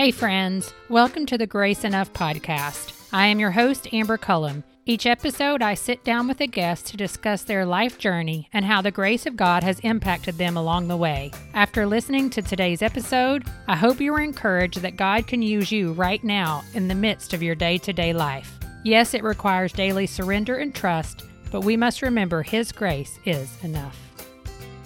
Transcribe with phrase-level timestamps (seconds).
[0.00, 2.94] Hey, friends, welcome to the Grace Enough podcast.
[3.12, 4.64] I am your host, Amber Cullum.
[4.86, 8.80] Each episode, I sit down with a guest to discuss their life journey and how
[8.80, 11.32] the grace of God has impacted them along the way.
[11.52, 15.92] After listening to today's episode, I hope you are encouraged that God can use you
[15.92, 18.58] right now in the midst of your day to day life.
[18.82, 24.09] Yes, it requires daily surrender and trust, but we must remember His grace is enough.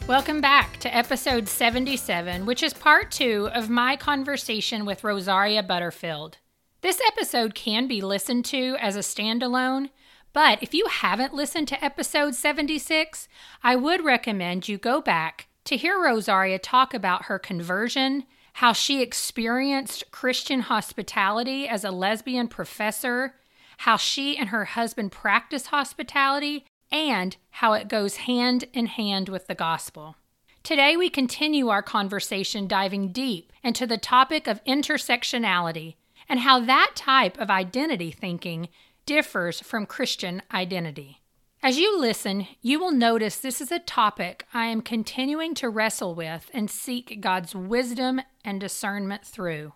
[0.07, 6.37] Welcome back to episode 77, which is part two of my conversation with Rosaria Butterfield.
[6.83, 9.89] This episode can be listened to as a standalone,
[10.35, 13.29] but if you haven't listened to episode 76,
[13.63, 19.01] I would recommend you go back to hear Rosaria talk about her conversion, how she
[19.01, 23.37] experienced Christian hospitality as a lesbian professor,
[23.79, 29.47] how she and her husband practice hospitality, and how it goes hand in hand with
[29.47, 30.17] the gospel.
[30.63, 35.97] Today, we continue our conversation diving deep into the topic of intersectionality
[36.29, 38.69] and how that type of identity thinking
[39.05, 41.21] differs from Christian identity.
[41.63, 46.15] As you listen, you will notice this is a topic I am continuing to wrestle
[46.15, 49.73] with and seek God's wisdom and discernment through.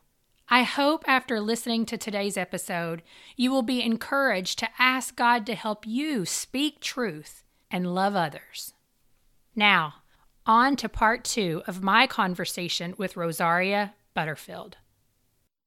[0.51, 3.03] I hope after listening to today's episode,
[3.37, 8.73] you will be encouraged to ask God to help you speak truth and love others.
[9.55, 9.97] Now,
[10.47, 14.79] on to part two of my conversation with Rosaria Butterfield.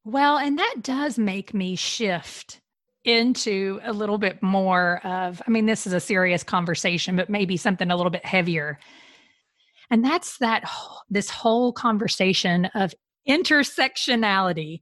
[0.03, 2.59] Well, and that does make me shift
[3.03, 7.55] into a little bit more of, I mean, this is a serious conversation, but maybe
[7.55, 8.79] something a little bit heavier.
[9.91, 10.67] And that's that
[11.07, 12.95] this whole conversation of
[13.27, 14.81] intersectionality.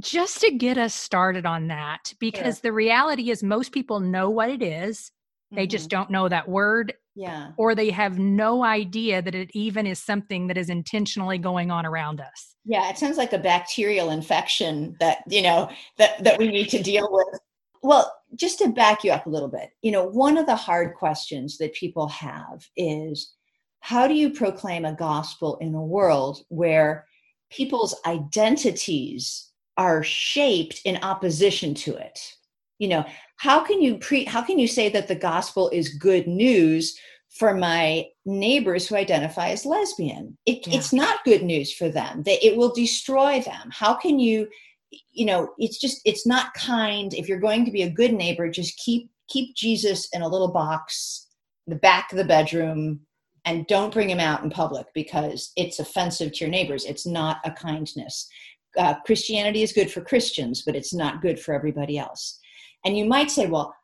[0.00, 4.50] Just to get us started on that because the reality is most people know what
[4.50, 5.12] it is.
[5.52, 5.70] They mm-hmm.
[5.70, 7.52] just don't know that word yeah.
[7.56, 11.86] or they have no idea that it even is something that is intentionally going on
[11.86, 12.56] around us.
[12.64, 16.82] Yeah it sounds like a bacterial infection that you know that that we need to
[16.82, 17.40] deal with.
[17.82, 20.94] Well just to back you up a little bit you know one of the hard
[20.94, 23.32] questions that people have is
[23.80, 27.06] how do you proclaim a gospel in a world where
[27.54, 32.20] people's identities are shaped in opposition to it.
[32.78, 33.04] You know
[33.36, 36.98] how can you pre how can you say that the gospel is good news
[37.30, 40.36] for my neighbors who identify as lesbian?
[40.46, 40.76] It, yeah.
[40.76, 42.22] it's not good news for them.
[42.24, 43.70] That it will destroy them.
[43.72, 44.48] How can you
[45.12, 47.14] you know it's just it's not kind.
[47.14, 50.52] If you're going to be a good neighbor just keep keep jesus in a little
[50.52, 51.28] box
[51.66, 53.00] the back of the bedroom
[53.44, 56.84] and don't bring him out in public because it's offensive to your neighbors.
[56.84, 58.28] It's not a kindness.
[58.76, 62.40] Uh, Christianity is good for Christians, but it's not good for everybody else.
[62.84, 63.74] And you might say, well,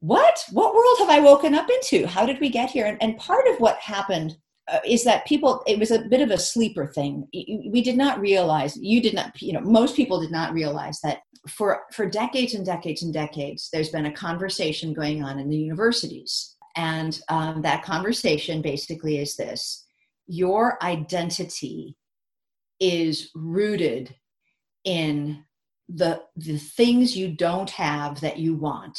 [0.00, 0.38] what?
[0.50, 2.06] What world have I woken up into?
[2.06, 2.86] How did we get here?
[2.86, 4.36] And, and part of what happened
[4.68, 7.26] uh, is that people, it was a bit of a sleeper thing.
[7.32, 11.20] We did not realize, you did not, you know, most people did not realize that
[11.48, 15.56] for, for decades and decades and decades, there's been a conversation going on in the
[15.56, 19.86] universities and um, that conversation basically is this.
[20.26, 21.96] Your identity
[22.78, 24.14] is rooted
[24.84, 25.44] in
[25.88, 28.98] the the things you don't have that you want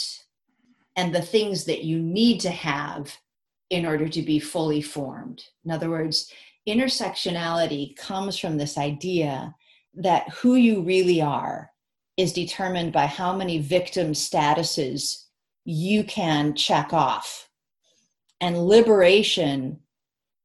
[0.96, 3.16] and the things that you need to have
[3.70, 5.44] in order to be fully formed.
[5.66, 6.32] In other words
[6.68, 9.56] intersectionality comes from this idea
[9.94, 11.72] that who you really are
[12.18, 15.24] is determined by how many victim statuses
[15.64, 17.47] you can check off
[18.42, 19.80] and liberation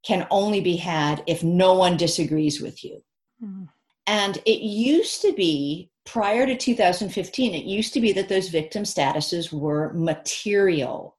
[0.04, 3.02] can only be had if no one disagrees with you.
[3.42, 3.68] Mm.
[4.06, 8.82] And it used to be prior to 2015, it used to be that those victim
[8.82, 11.16] statuses were material.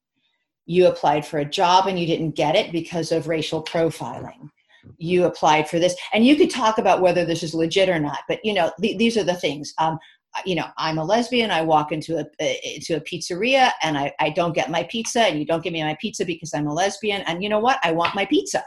[0.65, 4.49] You applied for a job and you didn't get it because of racial profiling.
[4.97, 8.19] You applied for this, and you could talk about whether this is legit or not,
[8.27, 9.73] but you know, th- these are the things.
[9.77, 9.97] Um,
[10.45, 14.29] you know i'm a lesbian i walk into a into a pizzeria and I, I
[14.29, 17.21] don't get my pizza and you don't give me my pizza because i'm a lesbian.
[17.21, 17.79] And you know what?
[17.83, 18.63] I want my pizza.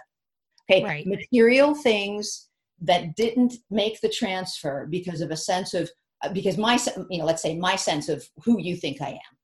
[0.69, 0.83] Okay?
[0.83, 1.07] Right.
[1.07, 2.49] material things
[2.81, 5.89] that didn't make the transfer because of a sense of
[6.25, 6.79] uh, because my
[7.11, 9.37] you know let's say my sense of who you think i am.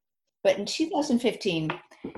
[0.42, 1.70] But in 2015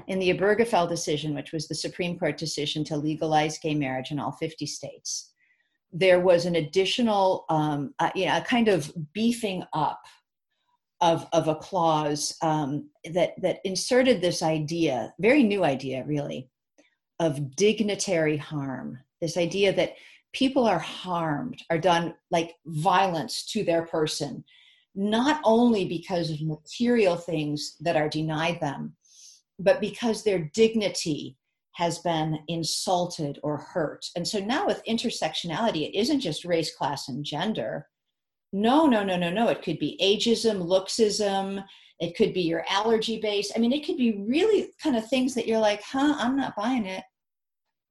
[0.07, 4.19] in the Obergefell decision which was the supreme court decision to legalize gay marriage in
[4.19, 5.34] all 50 states
[5.95, 10.03] there was an additional, um, uh, you know, a kind of beefing up
[11.01, 16.51] of, of a clause um, that, that inserted this idea, very new idea really,
[17.21, 18.99] of dignitary harm.
[19.21, 19.95] This idea that
[20.33, 24.45] people are harmed, are done like violence to their person,
[24.97, 28.97] not only because of material things that are denied them,
[29.61, 31.37] but because their dignity
[31.75, 34.07] has been insulted or hurt.
[34.17, 37.89] And so now with intersectionality, it isn't just race, class, and gender.
[38.53, 39.49] No, no, no, no, no.
[39.49, 41.65] It could be ageism, looksism.
[41.99, 43.51] It could be your allergy base.
[43.55, 46.57] I mean, it could be really kind of things that you're like, huh, I'm not
[46.57, 47.05] buying it.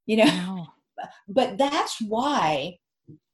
[0.05, 0.25] You know?
[0.25, 0.67] No.
[1.27, 2.77] But that's why,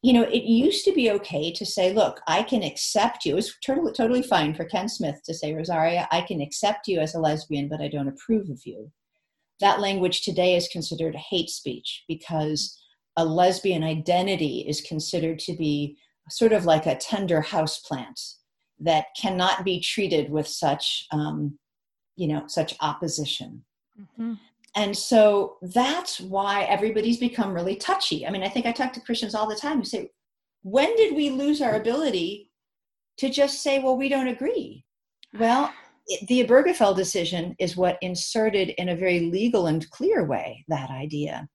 [0.01, 3.33] you know, it used to be okay to say, look, I can accept you.
[3.33, 6.99] It was totally, totally fine for Ken Smith to say, Rosaria, I can accept you
[6.99, 8.91] as a lesbian, but I don't approve of you.
[9.59, 12.79] That language today is considered hate speech because
[13.17, 15.97] a lesbian identity is considered to be
[16.29, 18.19] sort of like a tender house plant
[18.79, 21.57] that cannot be treated with such um,
[22.15, 23.63] you know such opposition.
[23.99, 24.33] Mm-hmm.
[24.75, 28.25] and so that's why everybody's become really touchy.
[28.25, 30.11] I mean i think i talk to christians all the time who say
[30.61, 32.49] when did we lose our ability
[33.17, 34.85] to just say well we don't agree?
[35.37, 35.73] Well
[36.27, 41.47] the Obergefell decision is what inserted in a very legal and clear way that idea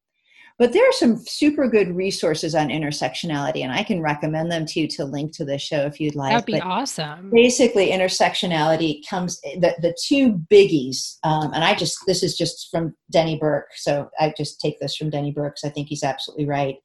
[0.57, 4.81] but there are some super good resources on intersectionality, and I can recommend them to
[4.81, 6.33] you to link to the show if you'd like.
[6.33, 7.31] That'd be but awesome.
[7.31, 12.95] Basically, intersectionality comes the the two biggies, um, and I just this is just from
[13.11, 16.47] Denny Burk, so I just take this from Denny Burk because I think he's absolutely
[16.47, 16.77] right.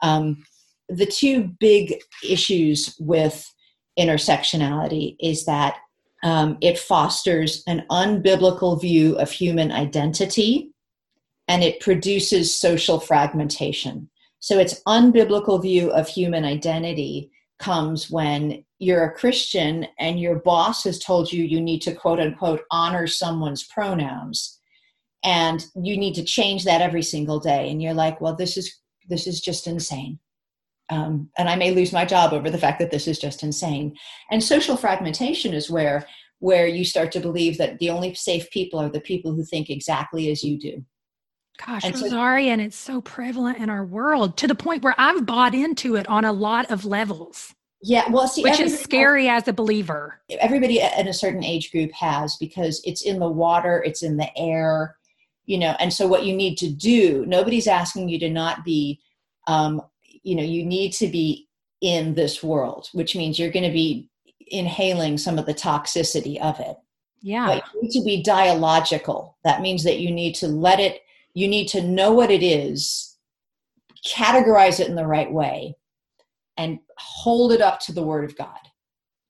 [0.00, 0.44] Um,
[0.88, 3.44] the two big issues with
[3.98, 5.78] intersectionality is that
[6.22, 10.72] um, it fosters an unbiblical view of human identity
[11.46, 14.10] and it produces social fragmentation.
[14.40, 20.84] So its unbiblical view of human identity comes when you're a Christian and your boss
[20.84, 24.60] has told you you need to quote unquote honor someone's pronouns
[25.24, 28.78] and you need to change that every single day and you're like well this is
[29.08, 30.18] this is just insane
[30.90, 33.96] um, and i may lose my job over the fact that this is just insane
[34.30, 36.06] and social fragmentation is where
[36.40, 39.70] where you start to believe that the only safe people are the people who think
[39.70, 40.84] exactly as you do
[41.66, 44.94] Gosh, and Rosaria, so, and it's so prevalent in our world to the point where
[44.96, 47.52] I've bought into it on a lot of levels.
[47.82, 50.20] Yeah, well, see, which is scary as a believer.
[50.30, 54.36] Everybody in a certain age group has because it's in the water, it's in the
[54.36, 54.96] air,
[55.46, 55.76] you know.
[55.78, 59.00] And so, what you need to do, nobody's asking you to not be,
[59.46, 59.80] um,
[60.28, 61.48] you know, you need to be
[61.80, 64.10] in this world, which means you're going to be
[64.48, 66.76] inhaling some of the toxicity of it.
[67.22, 69.38] Yeah, but you need to be dialogical.
[69.44, 71.00] That means that you need to let it
[71.34, 73.16] you need to know what it is,
[74.06, 75.74] categorize it in the right way,
[76.56, 78.58] and hold it up to the Word of God.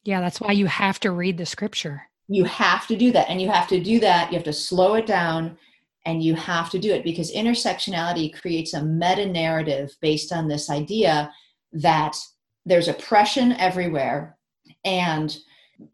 [0.05, 2.03] Yeah, that's why you have to read the scripture.
[2.29, 3.29] You have to do that.
[3.29, 4.31] And you have to do that.
[4.31, 5.59] You have to slow it down
[6.07, 10.71] and you have to do it because intersectionality creates a meta narrative based on this
[10.71, 11.31] idea
[11.73, 12.17] that
[12.65, 14.37] there's oppression everywhere
[14.85, 15.39] and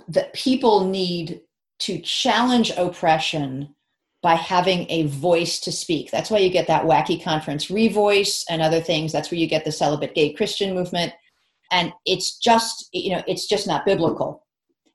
[0.09, 1.41] that people need
[1.81, 3.75] to challenge oppression
[4.23, 6.11] by having a voice to speak.
[6.11, 9.13] That's why you get that wacky conference revoice and other things.
[9.13, 11.13] That's where you get the celibate gay Christian movement.
[11.71, 14.47] And it's just, you know, it's just not biblical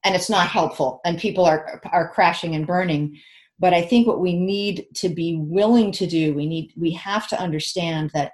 [0.04, 3.20] and it's not helpful and people are are crashing and burning.
[3.60, 7.28] But I think what we need to be willing to do, we need we have
[7.30, 8.32] to understand that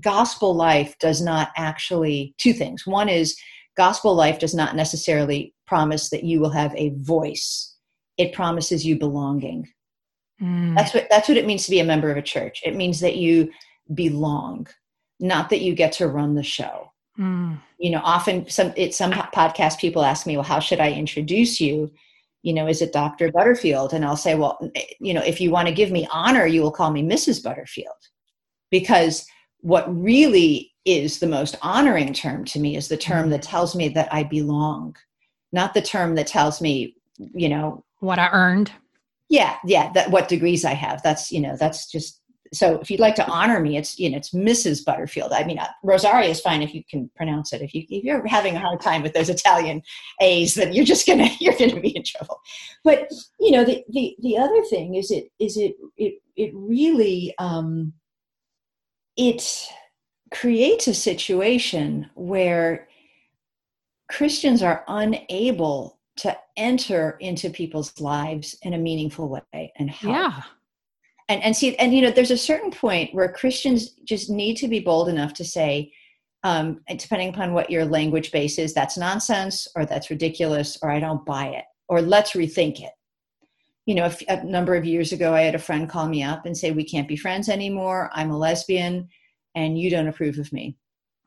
[0.00, 2.86] gospel life does not actually two things.
[2.86, 3.36] One is
[3.76, 7.76] gospel life does not necessarily promise that you will have a voice.
[8.16, 9.68] It promises you belonging
[10.42, 10.74] Mm.
[10.74, 12.60] That's what that's what it means to be a member of a church.
[12.64, 13.50] It means that you
[13.92, 14.66] belong,
[15.20, 16.90] not that you get to run the show.
[17.18, 17.60] Mm.
[17.78, 21.60] You know, often some it some podcast people ask me, "Well, how should I introduce
[21.60, 21.92] you?"
[22.44, 23.32] You know, is it Dr.
[23.32, 23.92] Butterfield?
[23.92, 26.62] And I'll say, "Well, eh, you know, if you want to give me honor, you
[26.62, 27.42] will call me Mrs.
[27.42, 28.02] Butterfield."
[28.70, 29.26] Because
[29.60, 33.50] what really is the most honoring term to me is the term that mm-hmm.
[33.50, 34.94] tells me that I belong,
[35.52, 38.70] not the term that tells me, you know, what I earned
[39.30, 42.20] yeah yeah that what degrees i have that's you know that's just
[42.54, 45.58] so if you'd like to honor me it's you know it's mrs butterfield i mean
[45.58, 48.60] uh, rosaria is fine if you can pronounce it if you if you're having a
[48.60, 49.82] hard time with those italian
[50.20, 52.40] a's then you're just gonna you're gonna be in trouble
[52.82, 57.34] but you know the the, the other thing is it is it it it really
[57.38, 57.92] um
[59.16, 59.68] it
[60.32, 62.88] creates a situation where
[64.08, 70.14] christians are unable to enter into people's lives in a meaningful way and help.
[70.14, 70.42] Yeah.
[71.28, 74.68] And and see and you know there's a certain point where Christians just need to
[74.68, 75.92] be bold enough to say,
[76.42, 81.00] um, depending upon what your language base is, that's nonsense or that's ridiculous or I
[81.00, 82.92] don't buy it or let's rethink it.
[83.86, 86.46] You know, a, a number of years ago, I had a friend call me up
[86.46, 88.10] and say, "We can't be friends anymore.
[88.12, 89.08] I'm a lesbian,
[89.54, 90.76] and you don't approve of me."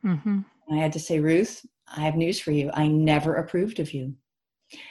[0.05, 0.39] Mm-hmm.
[0.71, 2.69] I had to say, Ruth, I have news for you.
[2.73, 4.13] I never approved of you.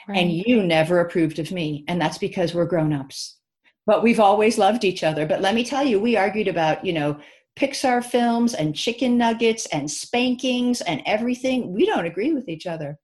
[0.07, 0.17] Right.
[0.17, 1.85] And you never approved of me.
[1.87, 3.37] And that's because we're grown ups.
[3.87, 5.25] But we've always loved each other.
[5.25, 7.19] But let me tell you, we argued about, you know,
[7.57, 11.73] Pixar films and chicken nuggets and spankings and everything.
[11.73, 12.99] We don't agree with each other.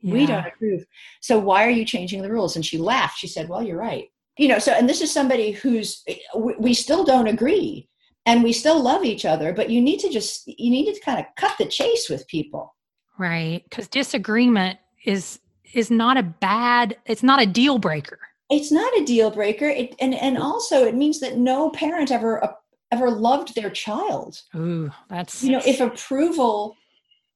[0.00, 0.12] Yeah.
[0.12, 0.84] We don't approve.
[1.20, 2.56] So why are you changing the rules?
[2.56, 3.18] And she laughed.
[3.18, 4.08] She said, Well, you're right.
[4.36, 6.04] You know, so, and this is somebody who's,
[6.34, 7.88] we still don't agree
[8.26, 11.20] and we still love each other, but you need to just, you need to kind
[11.20, 12.74] of cut the chase with people.
[13.16, 13.62] Right.
[13.70, 15.38] Because disagreement is,
[15.72, 18.18] is not a bad, it's not a deal breaker.
[18.50, 19.68] It's not a deal breaker.
[19.68, 22.56] It, and, and also it means that no parent ever,
[22.92, 24.40] ever loved their child.
[24.54, 26.76] Ooh, that's, you know, if approval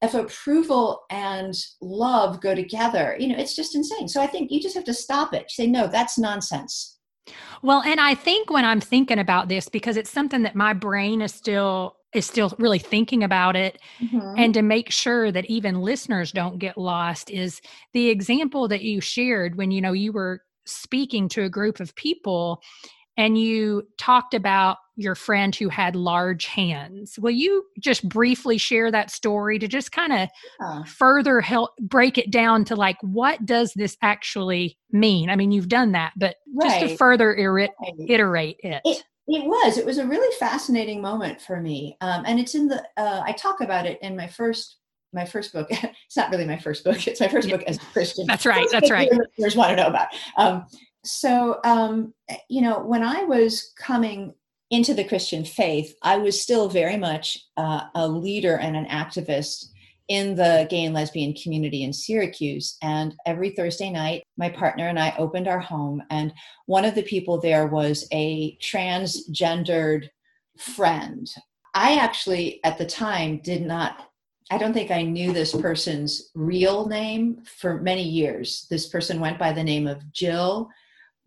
[0.00, 4.06] if approval and love go together, you know, it's just insane.
[4.06, 5.50] So I think you just have to stop it.
[5.50, 6.98] Say, no, that's nonsense.
[7.62, 11.20] Well, and I think when I'm thinking about this, because it's something that my brain
[11.20, 14.34] is still is still really thinking about it mm-hmm.
[14.38, 17.60] and to make sure that even listeners don't get lost is
[17.92, 21.94] the example that you shared when you know you were speaking to a group of
[21.94, 22.62] people
[23.18, 27.18] and you talked about your friend who had large hands.
[27.18, 30.28] Will you just briefly share that story to just kind of
[30.60, 30.84] yeah.
[30.84, 35.30] further help break it down to like what does this actually mean?
[35.30, 36.80] I mean, you've done that, but right.
[36.80, 37.70] just to further iterate,
[38.08, 38.80] iterate it.
[38.84, 39.02] it.
[39.26, 39.44] it.
[39.44, 39.78] was.
[39.78, 42.84] It was a really fascinating moment for me, um, and it's in the.
[42.96, 44.76] Uh, I talk about it in my first
[45.12, 45.68] my first book.
[45.70, 47.06] it's not really my first book.
[47.06, 48.26] It's my first book as a Christian.
[48.26, 48.68] That's right.
[48.72, 49.10] That's right.
[49.10, 50.08] Listeners want to know about.
[50.36, 50.66] Um,
[51.04, 52.12] so um,
[52.48, 54.34] you know when i was coming
[54.70, 59.66] into the christian faith i was still very much uh, a leader and an activist
[60.08, 64.98] in the gay and lesbian community in syracuse and every thursday night my partner and
[64.98, 66.32] i opened our home and
[66.66, 70.08] one of the people there was a transgendered
[70.58, 71.30] friend
[71.74, 74.07] i actually at the time did not
[74.50, 78.66] I don't think I knew this person's real name for many years.
[78.70, 80.70] This person went by the name of Jill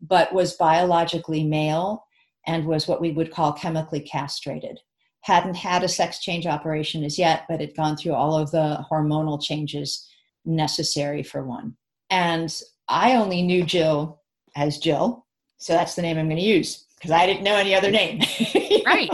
[0.02, 2.06] but was biologically male
[2.48, 4.80] and was what we would call chemically castrated.
[5.22, 8.84] Hadn't had a sex change operation as yet, but had gone through all of the
[8.90, 10.08] hormonal changes
[10.44, 11.76] necessary for one.
[12.10, 12.54] And
[12.88, 14.22] I only knew Jill
[14.56, 15.26] as Jill,
[15.58, 18.22] so that's the name I'm going to use because I didn't know any other name.
[18.86, 19.10] right.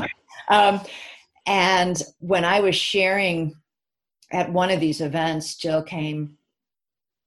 [0.47, 0.79] um,
[1.45, 3.53] and when I was sharing
[4.31, 6.37] at one of these events, Jill came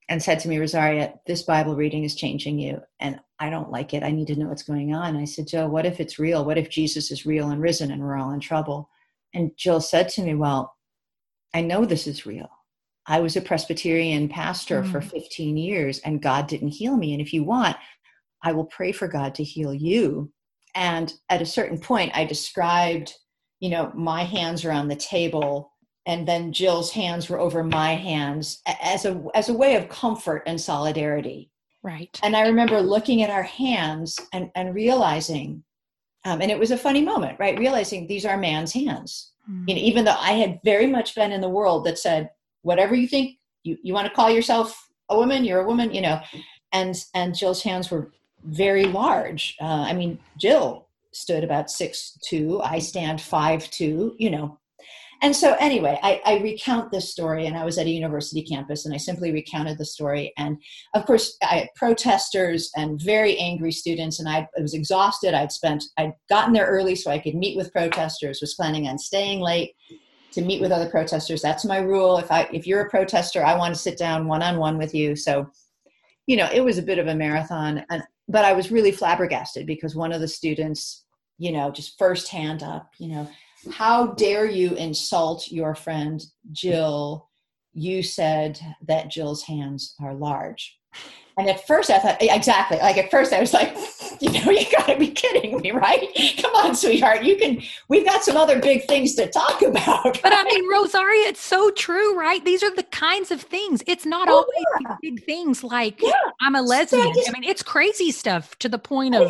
[0.09, 2.80] and said to me, Rosaria, this Bible reading is changing you.
[2.99, 4.02] And I don't like it.
[4.02, 5.16] I need to know what's going on.
[5.16, 6.45] I said, Jill, what if it's real?
[6.45, 8.90] What if Jesus is real and risen and we're all in trouble?
[9.33, 10.75] And Jill said to me, Well,
[11.54, 12.50] I know this is real.
[13.07, 14.90] I was a Presbyterian pastor mm.
[14.90, 17.12] for 15 years and God didn't heal me.
[17.12, 17.76] And if you want,
[18.42, 20.33] I will pray for God to heal you.
[20.75, 23.14] And at a certain point, I described,
[23.61, 25.73] you know, my hands are on the table
[26.11, 30.43] and then Jill's hands were over my hands as a as a way of comfort
[30.45, 31.50] and solidarity.
[31.83, 32.19] Right.
[32.25, 35.62] And I remember looking at our hands and, and realizing,
[36.25, 37.59] um, and it was a funny moment, right?
[37.59, 39.33] Realizing these are man's hands.
[39.49, 39.69] Mm-hmm.
[39.69, 42.31] You know, even though I had very much been in the world that said,
[42.62, 46.02] whatever you think, you, you want to call yourself a woman, you're a woman, you
[46.02, 46.21] know.
[46.73, 48.11] And and Jill's hands were
[48.45, 49.57] very large.
[49.61, 52.61] Uh, I mean, Jill stood about six two.
[52.62, 54.14] I stand five two.
[54.19, 54.60] You know,
[55.23, 58.85] and so anyway I, I, recount this story and i was at a university campus
[58.85, 60.33] and i simply recounted the story.
[60.37, 60.57] And
[60.95, 65.35] of course i had protesters and very angry students and I, I was exhausted.
[65.35, 68.99] I'd spent i'd gotten there early so i could meet with protesters was planning on
[68.99, 69.73] staying late
[70.33, 71.43] to meet with other protesters.
[71.43, 72.19] That's my rule.
[72.19, 75.17] If i if you're a protester i want to sit down one-on-one with you.
[75.17, 75.50] So
[76.27, 79.67] you know it was a bit of a marathon and but i was really flabbergasted
[79.67, 81.05] because one of the students
[81.39, 83.29] you know just first hand up you know
[83.73, 87.29] how dare you insult your friend Jill?
[87.73, 90.79] You said that Jill's hands are large.
[91.40, 92.76] And at first I thought, exactly.
[92.76, 93.75] Like at first I was like,
[94.20, 96.06] you know, you gotta be kidding me, right?
[96.37, 97.23] Come on, sweetheart.
[97.23, 100.04] You can, we've got some other big things to talk about.
[100.04, 100.20] Right?
[100.23, 102.44] But I mean, Rosaria, it's so true, right?
[102.44, 103.82] These are the kinds of things.
[103.87, 104.97] It's not oh, always yeah.
[105.00, 106.12] big things like yeah.
[106.42, 107.04] I'm a lesbian.
[107.04, 109.26] So I, just, I, mean, it's crazy stuff to the point of.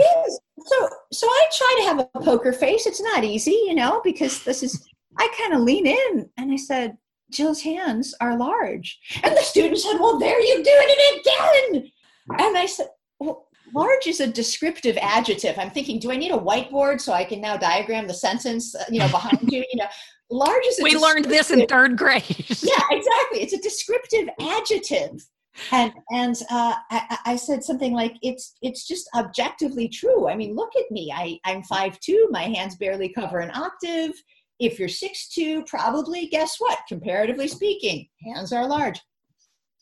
[0.66, 2.86] So, so I try to have a poker face.
[2.86, 4.84] It's not easy, you know, because this is,
[5.16, 6.98] I kind of lean in and I said,
[7.30, 8.98] Jill's hands are large.
[9.22, 11.90] And the student said, Well, there you're doing it again.
[12.38, 15.58] And I said, Well, large is a descriptive adjective.
[15.58, 18.84] I'm thinking, do I need a whiteboard so I can now diagram the sentence, uh,
[18.90, 19.64] you know, behind you?
[19.72, 19.86] You know,
[20.30, 20.80] large is.
[20.82, 22.24] we learned this in third grade.
[22.28, 23.40] yeah, exactly.
[23.42, 25.26] It's a descriptive adjective.
[25.72, 30.28] And and uh, I, I, said something like, "It's it's just objectively true.
[30.28, 31.12] I mean, look at me.
[31.14, 32.28] I I'm five two.
[32.30, 34.12] My hands barely cover an octave.
[34.60, 36.78] If you're six two, probably guess what?
[36.88, 39.00] Comparatively speaking, hands are large."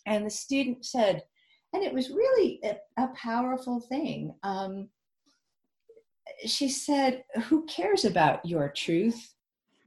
[0.07, 1.23] And the student said,
[1.73, 4.35] and it was really a, a powerful thing.
[4.43, 4.89] Um,
[6.47, 9.35] she said, Who cares about your truth?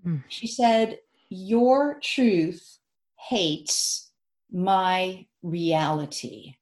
[0.05, 0.23] Mm.
[0.27, 2.79] She said, Your truth
[3.15, 4.11] hates
[4.51, 6.55] my reality.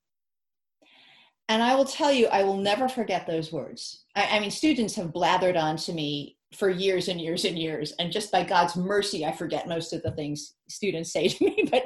[1.48, 4.06] And I will tell you, I will never forget those words.
[4.16, 7.92] I, I mean, students have blathered on to me for years and years and years.
[8.00, 11.68] And just by God's mercy, I forget most of the things students say to me,
[11.70, 11.84] but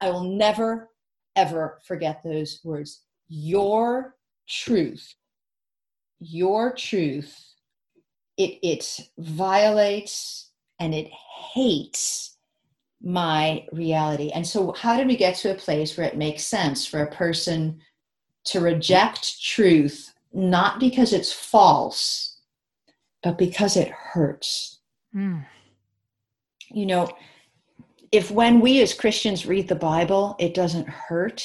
[0.00, 0.88] I will never,
[1.36, 3.02] ever forget those words.
[3.28, 4.16] Your
[4.48, 5.14] truth,
[6.20, 7.36] your truth,
[8.36, 11.10] it, it violates and it
[11.52, 12.36] hates
[13.02, 14.30] my reality.
[14.30, 17.10] And so, how did we get to a place where it makes sense for a
[17.10, 17.80] person
[18.44, 22.38] to reject truth, not because it's false,
[23.22, 24.80] but because it hurts?
[25.14, 25.44] Mm.
[26.70, 27.08] You know,
[28.12, 31.44] if when we as Christians read the Bible, it doesn't hurt,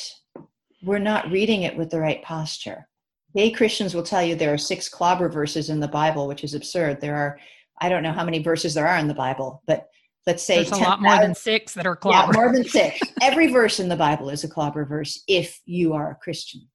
[0.84, 2.88] we're not reading it with the right posture.
[3.36, 6.54] Gay Christians will tell you there are six clobber verses in the Bible, which is
[6.54, 7.00] absurd.
[7.00, 7.40] There are,
[7.80, 9.88] I don't know how many verses there are in the Bible, but
[10.26, 12.34] let's say there's a lot more than six that are clobber.
[12.34, 13.00] Yeah, more than six.
[13.22, 16.68] Every verse in the Bible is a clobber verse if you are a Christian.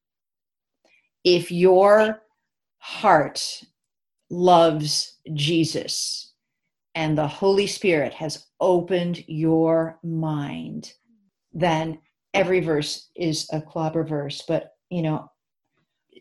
[1.23, 2.21] If your
[2.79, 3.61] heart
[4.29, 6.32] loves Jesus
[6.95, 10.93] and the Holy Spirit has opened your mind,
[11.51, 11.99] then
[12.33, 14.43] every verse is a clobber verse.
[14.47, 15.29] But, you know,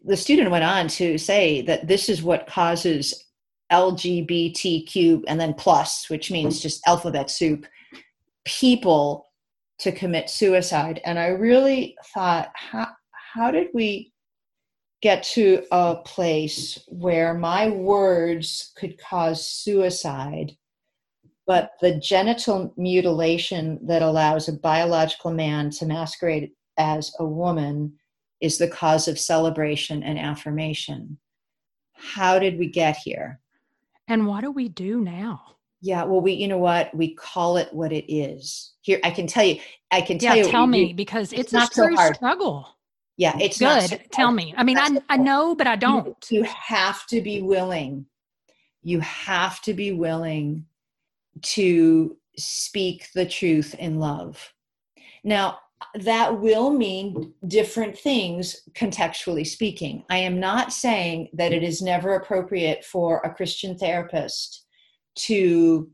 [0.04, 3.26] the student went on to say that this is what causes
[3.70, 7.66] LGBTQ and then plus, which means just alphabet soup,
[8.44, 9.26] people
[9.78, 11.00] to commit suicide.
[11.04, 14.12] And I really thought, how, how did we
[15.02, 20.56] get to a place where my words could cause suicide,
[21.46, 27.94] but the genital mutilation that allows a biological man to masquerade as a woman
[28.40, 31.18] is the cause of celebration and affirmation?
[31.94, 33.40] How did we get here?
[34.08, 35.40] And what do we do now?
[35.80, 38.72] Yeah, well, we, you know what, we call it what it is.
[38.82, 40.50] Here, I can tell you, I can tell yeah, you.
[40.50, 40.94] Tell me, do.
[40.94, 42.16] because it's, it's not so hard.
[42.16, 42.68] struggle.
[43.16, 43.88] Yeah, it's good.
[43.88, 44.54] So tell me.
[44.56, 46.16] I mean, I, I know, but I don't.
[46.30, 48.06] You, you have to be willing.
[48.82, 50.66] You have to be willing
[51.40, 54.52] to speak the truth in love.
[55.24, 55.58] Now,
[55.94, 60.04] that will mean different things contextually speaking.
[60.10, 64.64] I am not saying that it is never appropriate for a Christian therapist
[65.14, 65.90] to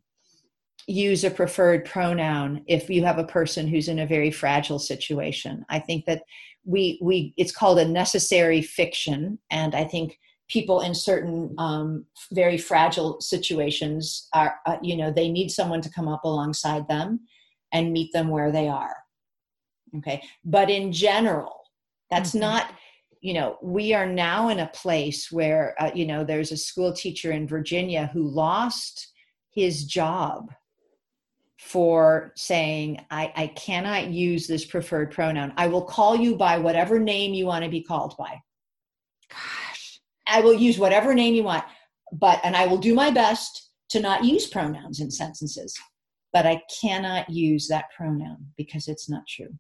[0.87, 5.65] use a preferred pronoun if you have a person who's in a very fragile situation.
[5.69, 6.23] I think that
[6.65, 10.19] we we it's called a necessary fiction and I think
[10.49, 15.91] people in certain um, very fragile situations are uh, you know they need someone to
[15.91, 17.21] come up alongside them
[17.73, 18.97] and meet them where they are.
[19.99, 20.23] Okay?
[20.45, 21.55] But in general
[22.11, 22.41] that's mm-hmm.
[22.41, 22.73] not
[23.21, 26.93] you know we are now in a place where uh, you know there's a school
[26.93, 29.13] teacher in virginia who lost
[29.51, 30.53] his job
[31.59, 35.53] for saying I, I cannot use this preferred pronoun.
[35.57, 38.41] I will call you by whatever name you want to be called by.
[39.29, 39.58] Gosh
[40.29, 41.65] i will use whatever name you want
[42.13, 45.77] but and i will do my best to not use pronouns in sentences
[46.33, 49.51] but i cannot use that pronoun because it's not true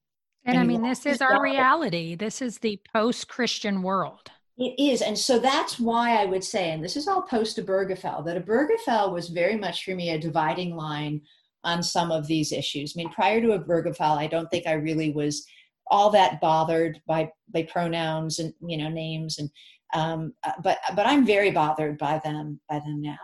[0.44, 2.14] and, and I mean, this is our reality.
[2.14, 4.30] This is the post Christian world.
[4.56, 5.02] It is.
[5.02, 9.12] And so that's why I would say, and this is all post Obergefell, that Obergefell
[9.12, 11.20] was very much for me a dividing line
[11.64, 12.94] on some of these issues.
[12.96, 15.46] I mean, prior to Obergefell, I don't think I really was
[15.90, 19.48] all that bothered by by pronouns and you know names and
[19.94, 23.16] um, uh, but but I'm very bothered by them by them now.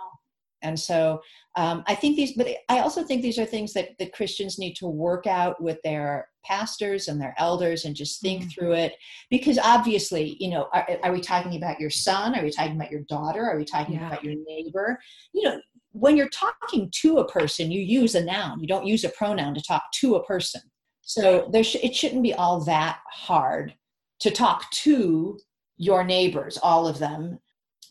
[0.64, 1.20] And so
[1.57, 4.74] um, I think these, but I also think these are things that, that Christians need
[4.77, 8.48] to work out with their pastors and their elders and just think mm-hmm.
[8.48, 8.94] through it.
[9.31, 12.37] Because obviously, you know, are, are, we talking about your son?
[12.37, 13.44] Are we talking about your daughter?
[13.44, 14.07] Are we talking yeah.
[14.07, 14.98] about your neighbor?
[15.33, 15.61] You know,
[15.92, 18.59] when you're talking to a person, you use a noun.
[18.59, 20.62] You don't use a pronoun to talk to a person.
[21.03, 23.74] So there, sh- it shouldn't be all that hard
[24.20, 25.38] to talk to
[25.76, 27.38] your neighbors, all of them,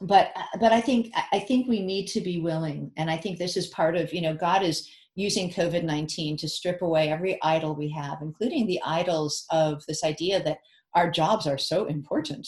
[0.02, 3.56] but but i think i think we need to be willing and i think this
[3.58, 7.89] is part of you know god is using covid-19 to strip away every idol we
[7.89, 10.58] have including the idols of this idea that
[10.96, 12.48] our jobs are so important.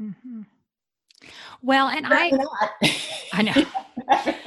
[0.00, 0.42] Mm-hmm.
[1.62, 2.30] well and i
[3.32, 4.34] i know.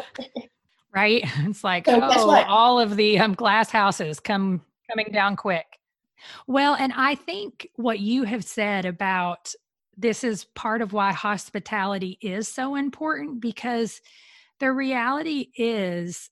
[0.94, 1.24] Right?
[1.38, 5.66] It's like so oh all of the um, glass houses come coming down quick.
[6.48, 9.54] Well and i think what you have said about
[10.02, 14.02] this is part of why hospitality is so important because
[14.60, 16.30] the reality is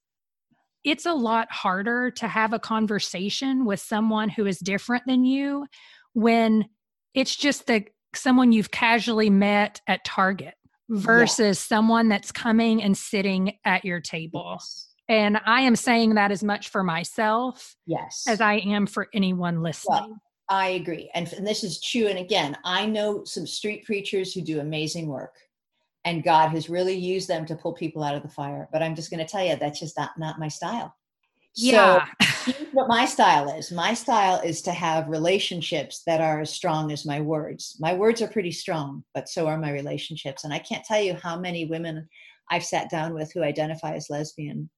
[0.84, 5.66] it's a lot harder to have a conversation with someone who is different than you
[6.14, 6.64] when
[7.14, 10.54] it's just the someone you've casually met at Target
[10.88, 14.56] versus someone that's coming and sitting at your table.
[14.58, 14.88] Yes.
[15.08, 19.62] And I am saying that as much for myself yes as I am for anyone
[19.62, 20.00] listening.
[20.00, 21.08] Well, I agree.
[21.14, 22.08] And, and this is true.
[22.08, 25.36] And again, I know some street preachers who do amazing work
[26.04, 28.68] and God has really used them to pull people out of the fire.
[28.72, 30.94] But I'm just going to tell you, that's just not, not my style.
[31.54, 32.06] Yeah.
[32.44, 33.70] So what my style is.
[33.70, 37.76] My style is to have relationships that are as strong as my words.
[37.78, 40.44] My words are pretty strong, but so are my relationships.
[40.44, 42.08] And I can't tell you how many women
[42.50, 44.70] I've sat down with who identify as lesbian.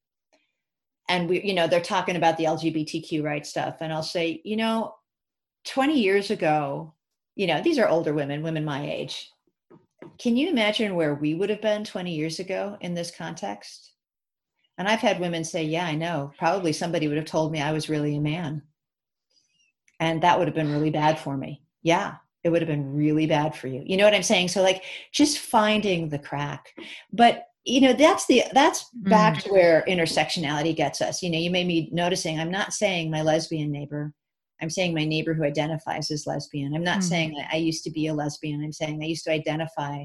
[1.08, 3.76] And we, you know, they're talking about the LGBTQ right stuff.
[3.80, 4.94] And I'll say, you know,
[5.64, 6.94] 20 years ago,
[7.34, 9.30] you know, these are older women, women my age.
[10.18, 13.92] Can you imagine where we would have been 20 years ago in this context?
[14.78, 16.32] And I've had women say, Yeah, I know.
[16.38, 18.62] Probably somebody would have told me I was really a man.
[20.00, 21.62] And that would have been really bad for me.
[21.82, 23.82] Yeah, it would have been really bad for you.
[23.86, 24.48] You know what I'm saying?
[24.48, 26.74] So, like, just finding the crack.
[27.12, 29.42] But you know that's the that's back mm.
[29.42, 33.22] to where intersectionality gets us you know you may be noticing i'm not saying my
[33.22, 34.12] lesbian neighbor
[34.62, 36.74] I'm saying my neighbor who identifies as lesbian.
[36.74, 38.62] I'm not mm saying I used to be a lesbian.
[38.62, 40.04] I'm saying I used to identify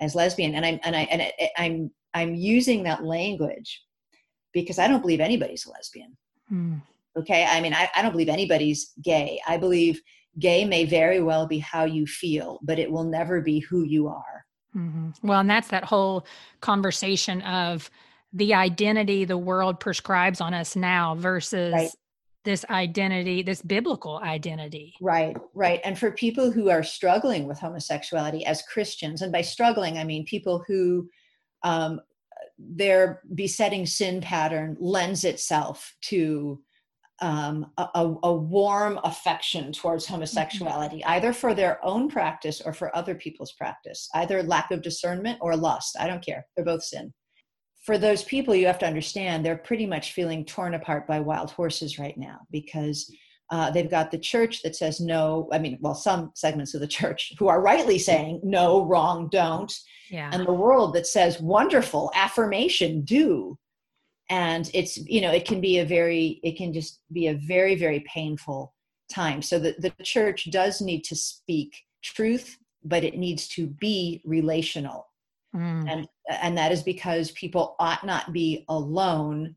[0.00, 3.82] as lesbian, and I'm and I and it, I'm I'm using that language
[4.52, 6.16] because I don't believe anybody's a lesbian.
[6.52, 6.82] Mm.
[7.18, 9.40] Okay, I mean I, I don't believe anybody's gay.
[9.48, 10.00] I believe
[10.38, 14.08] gay may very well be how you feel, but it will never be who you
[14.08, 14.44] are.
[14.76, 15.26] Mm-hmm.
[15.26, 16.26] Well, and that's that whole
[16.60, 17.90] conversation of
[18.34, 21.90] the identity the world prescribes on us now versus right
[22.46, 24.94] this identity, this biblical identity.
[25.02, 25.80] Right, right.
[25.84, 30.24] And for people who are struggling with homosexuality as Christians, and by struggling, I mean
[30.24, 31.10] people who
[31.62, 32.00] um,
[32.58, 36.62] their besetting sin pattern lends itself to
[37.20, 40.14] um, a, a, warm affection towards mm-hmm.
[40.14, 41.10] homosexuality, mm-hmm.
[41.10, 45.56] either for their own practice or for other people's practice, either lack of discernment or
[45.56, 45.96] lust.
[45.98, 46.46] I don't care.
[46.54, 47.12] They're both sin
[47.86, 51.52] for those people, you have to understand they're pretty much feeling torn apart by wild
[51.52, 53.08] horses right now because
[53.52, 55.48] uh, they've got the church that says no.
[55.52, 59.72] I mean, well, some segments of the church who are rightly saying no, wrong, don't.
[60.10, 60.30] Yeah.
[60.32, 63.56] And the world that says wonderful, affirmation, do.
[64.28, 67.76] And it's, you know, it can be a very, it can just be a very,
[67.76, 68.74] very painful
[69.08, 69.42] time.
[69.42, 75.06] So the, the church does need to speak truth, but it needs to be relational
[75.54, 75.90] Mm.
[75.90, 79.54] And, and that is because people ought not be alone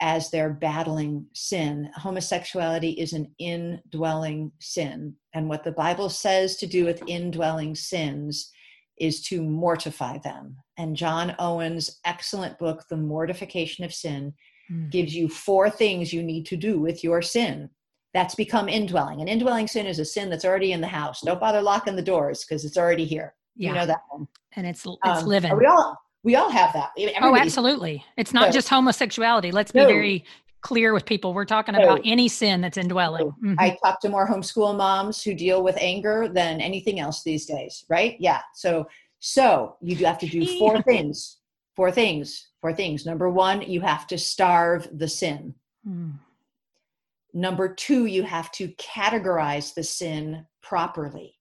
[0.00, 1.90] as they're battling sin.
[1.94, 5.14] Homosexuality is an indwelling sin.
[5.34, 8.50] And what the Bible says to do with indwelling sins
[8.98, 10.56] is to mortify them.
[10.78, 14.32] And John Owen's excellent book, The Mortification of Sin,
[14.70, 14.90] mm.
[14.90, 17.68] gives you four things you need to do with your sin.
[18.14, 19.20] That's become indwelling.
[19.20, 21.20] An indwelling sin is a sin that's already in the house.
[21.20, 23.34] Don't bother locking the doors because it's already here.
[23.56, 23.68] Yeah.
[23.68, 24.28] You know that one.
[24.56, 25.56] And it's it's um, living.
[25.56, 26.90] We all we all have that.
[27.20, 28.04] oh, absolutely.
[28.16, 29.52] It's not so, just homosexuality.
[29.52, 29.86] Let's be no.
[29.86, 30.24] very
[30.60, 31.32] clear with people.
[31.32, 31.82] We're talking no.
[31.82, 33.28] about any sin that's indwelling.
[33.28, 33.54] Mm-hmm.
[33.58, 37.84] I talk to more homeschool moms who deal with anger than anything else these days,
[37.88, 38.16] right?
[38.18, 38.40] Yeah.
[38.54, 38.86] So
[39.20, 41.38] so you do have to do four things.
[41.76, 42.48] Four things.
[42.60, 43.06] Four things.
[43.06, 45.54] Number one, you have to starve the sin.
[45.88, 46.18] Mm.
[47.32, 51.36] Number two, you have to categorize the sin properly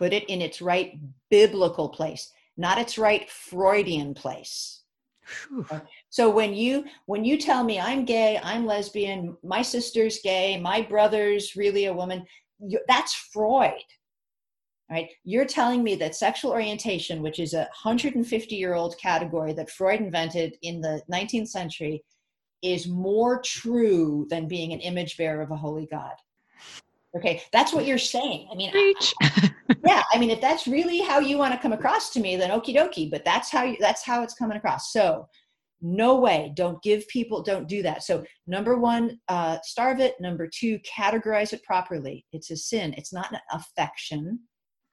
[0.00, 0.98] put it in its right
[1.30, 4.82] biblical place not its right freudian place.
[6.10, 10.82] So when you when you tell me i'm gay i'm lesbian my sister's gay my
[10.82, 12.26] brother's really a woman
[12.58, 13.88] you, that's freud.
[14.90, 15.08] Right?
[15.22, 20.00] You're telling me that sexual orientation which is a 150 year old category that freud
[20.00, 22.02] invented in the 19th century
[22.62, 26.16] is more true than being an image bearer of a holy god
[27.16, 28.48] Okay, that's what you're saying.
[28.52, 28.94] I mean, I,
[29.84, 32.50] yeah, I mean, if that's really how you want to come across to me, then
[32.50, 33.10] okie dokie.
[33.10, 34.92] But that's how you, that's how it's coming across.
[34.92, 35.28] So,
[35.82, 36.52] no way.
[36.54, 37.42] Don't give people.
[37.42, 38.04] Don't do that.
[38.04, 40.20] So, number one, uh, starve it.
[40.20, 42.26] Number two, categorize it properly.
[42.32, 42.94] It's a sin.
[42.96, 44.40] It's not an affection.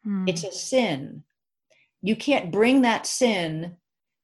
[0.04, 0.28] Hmm.
[0.28, 1.24] It's a sin.
[2.02, 3.76] You can't bring that sin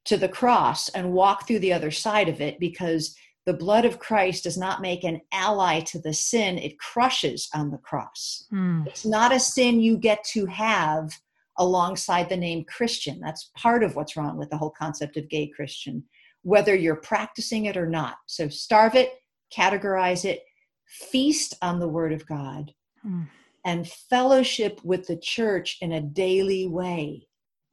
[0.05, 3.99] to the cross and walk through the other side of it because the blood of
[3.99, 8.45] Christ does not make an ally to the sin, it crushes on the cross.
[8.53, 8.87] Mm.
[8.87, 11.11] It's not a sin you get to have
[11.57, 13.19] alongside the name Christian.
[13.19, 16.03] That's part of what's wrong with the whole concept of gay Christian,
[16.43, 18.15] whether you're practicing it or not.
[18.27, 19.13] So starve it,
[19.55, 20.41] categorize it,
[20.85, 22.71] feast on the Word of God,
[23.05, 23.27] mm.
[23.65, 27.27] and fellowship with the church in a daily way.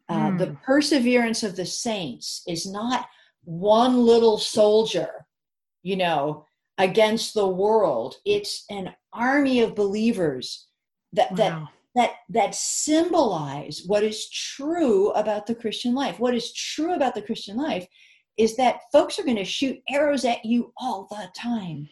[0.09, 0.39] Uh, mm.
[0.39, 3.07] The perseverance of the saints is not
[3.45, 5.27] one little soldier
[5.83, 6.45] you know,
[6.79, 8.17] against the world.
[8.25, 10.67] It's an army of believers
[11.13, 11.37] that wow.
[11.37, 16.19] that that that symbolize what is true about the Christian life.
[16.19, 17.87] What is true about the Christian life
[18.37, 21.89] is that folks are going to shoot arrows at you all the time.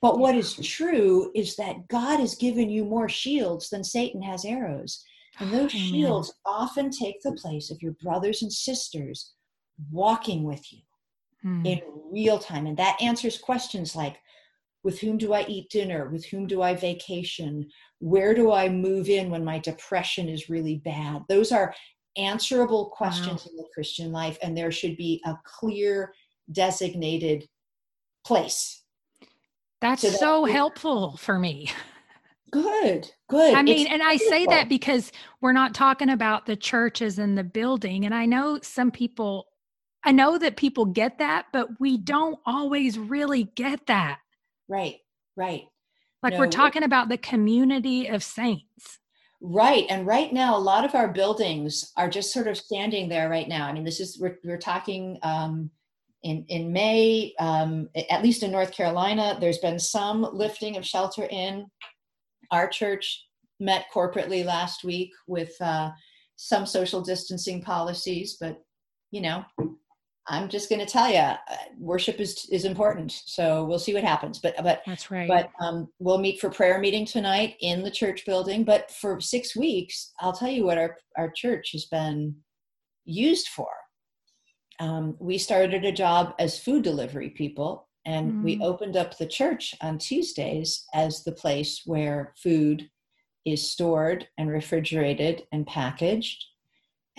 [0.00, 4.44] But what is true is that God has given you more shields than Satan has
[4.44, 5.04] arrows.
[5.38, 5.90] And those oh, Amen.
[5.90, 9.32] shields often take the place of your brothers and sisters
[9.90, 10.80] walking with you
[11.46, 11.64] hmm.
[11.64, 11.80] in
[12.10, 12.66] real time.
[12.66, 14.18] And that answers questions like
[14.82, 16.08] with whom do I eat dinner?
[16.08, 17.68] With whom do I vacation?
[17.98, 21.22] Where do I move in when my depression is really bad?
[21.28, 21.74] Those are
[22.16, 23.50] answerable questions wow.
[23.50, 26.12] in the Christian life, and there should be a clear,
[26.52, 27.46] designated
[28.24, 28.82] place.
[29.80, 31.70] That's so, that so helpful for me.
[32.52, 33.54] Good, good.
[33.54, 37.36] I mean, it's and I say that because we're not talking about the churches and
[37.36, 38.06] the building.
[38.06, 39.46] And I know some people,
[40.06, 44.20] I know that people get that, but we don't always really get that.
[44.68, 44.98] Right,
[45.36, 45.64] right.
[46.22, 49.00] Like no, we're talking about the community of saints.
[49.40, 49.84] Right.
[49.90, 53.48] And right now, a lot of our buildings are just sort of standing there right
[53.48, 53.66] now.
[53.66, 55.70] I mean, this is, we're, we're talking um,
[56.22, 61.26] in, in May, um, at least in North Carolina, there's been some lifting of shelter
[61.30, 61.66] in.
[62.52, 63.26] Our church
[63.58, 65.90] met corporately last week with uh,
[66.36, 68.62] some social distancing policies, but
[69.10, 69.44] you know,
[70.28, 71.38] I'm just going to tell you, uh,
[71.78, 73.12] worship is is important.
[73.12, 74.38] So we'll see what happens.
[74.38, 75.28] But but that's right.
[75.28, 78.64] But um, we'll meet for prayer meeting tonight in the church building.
[78.64, 82.34] But for six weeks, I'll tell you what our our church has been
[83.04, 83.68] used for.
[84.80, 88.42] Um, we started a job as food delivery people, and mm.
[88.42, 92.88] we opened up the church on Tuesdays as the place where food
[93.46, 96.44] is stored and refrigerated and packaged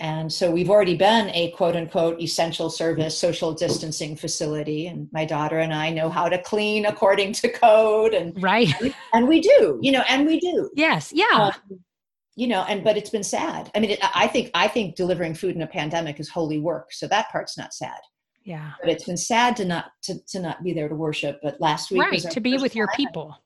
[0.00, 4.86] and so we've already been a quote unquote essential service social distancing facility.
[4.86, 8.14] And my daughter and I know how to clean according to code.
[8.14, 8.72] And right.
[9.12, 10.70] And we do, you know, and we do.
[10.76, 11.12] Yes.
[11.12, 11.50] Yeah.
[11.70, 11.80] Um,
[12.36, 13.70] you know, and but it's been sad.
[13.74, 16.92] I mean, it, I think I think delivering food in a pandemic is holy work.
[16.92, 17.98] So that part's not sad.
[18.44, 18.72] Yeah.
[18.80, 21.40] But it's been sad to not to, to not be there to worship.
[21.42, 23.36] But last week right to be with your people.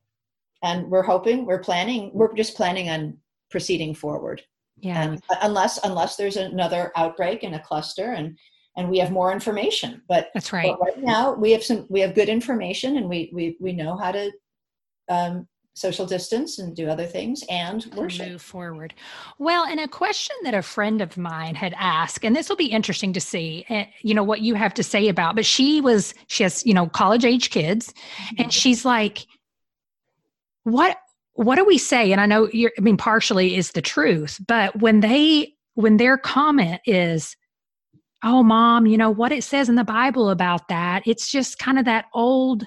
[0.63, 3.19] And we're hoping, we're planning, we're just planning on
[3.51, 4.43] proceeding forward
[4.83, 8.39] yeah and unless unless there's another outbreak in a cluster and
[8.77, 12.01] and we have more information but that's right but right now we have some we
[12.01, 14.31] have good information and we we, we know how to
[15.09, 18.29] um, social distance and do other things and worship.
[18.29, 18.95] Move forward.
[19.39, 22.67] Well, and a question that a friend of mine had asked, and this will be
[22.67, 25.35] interesting to see, uh, you know, what you have to say about.
[25.35, 28.43] But she was, she has, you know, college age kids, mm-hmm.
[28.43, 29.27] and she's like,
[30.65, 30.99] "What
[31.35, 32.13] what do we say?
[32.13, 36.19] And i know you're i mean partially is the truth but when they when their
[36.19, 37.37] comment is
[38.23, 41.03] oh mom you know what it says in the bible about that?
[41.07, 42.65] It's just kind of that old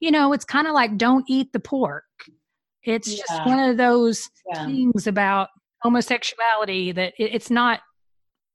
[0.00, 2.04] you know it's kind of like don't eat the pork.
[2.82, 3.24] It's yeah.
[3.28, 4.66] just one of those yeah.
[4.66, 5.48] things about
[5.82, 7.80] homosexuality that it, it's not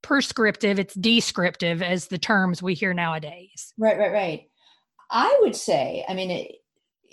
[0.02, 3.72] prescriptive it's descriptive as the terms we hear nowadays.
[3.78, 4.48] Right right right.
[5.10, 6.52] I would say i mean it,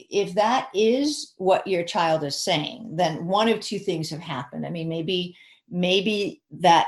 [0.09, 4.65] if that is what your child is saying, then one of two things have happened.
[4.65, 5.35] I mean, maybe
[5.69, 6.87] maybe that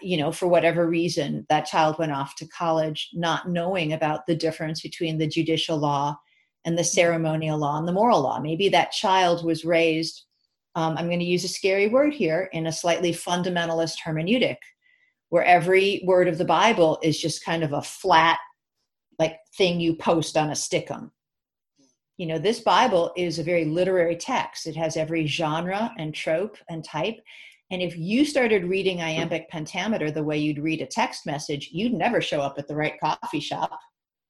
[0.00, 4.34] you know for whatever reason that child went off to college not knowing about the
[4.34, 6.16] difference between the judicial law
[6.64, 8.38] and the ceremonial law and the moral law.
[8.38, 10.24] Maybe that child was raised
[10.74, 14.56] um, i'm going to use a scary word here in a slightly fundamentalist hermeneutic
[15.28, 18.38] where every word of the bible is just kind of a flat
[19.18, 21.10] like thing you post on a stickum
[22.22, 24.68] you know this bible is a very literary text.
[24.68, 27.16] It has every genre and trope and type.
[27.72, 31.92] And if you started reading iambic pentameter the way you'd read a text message you'd
[31.92, 33.76] never show up at the right coffee shop.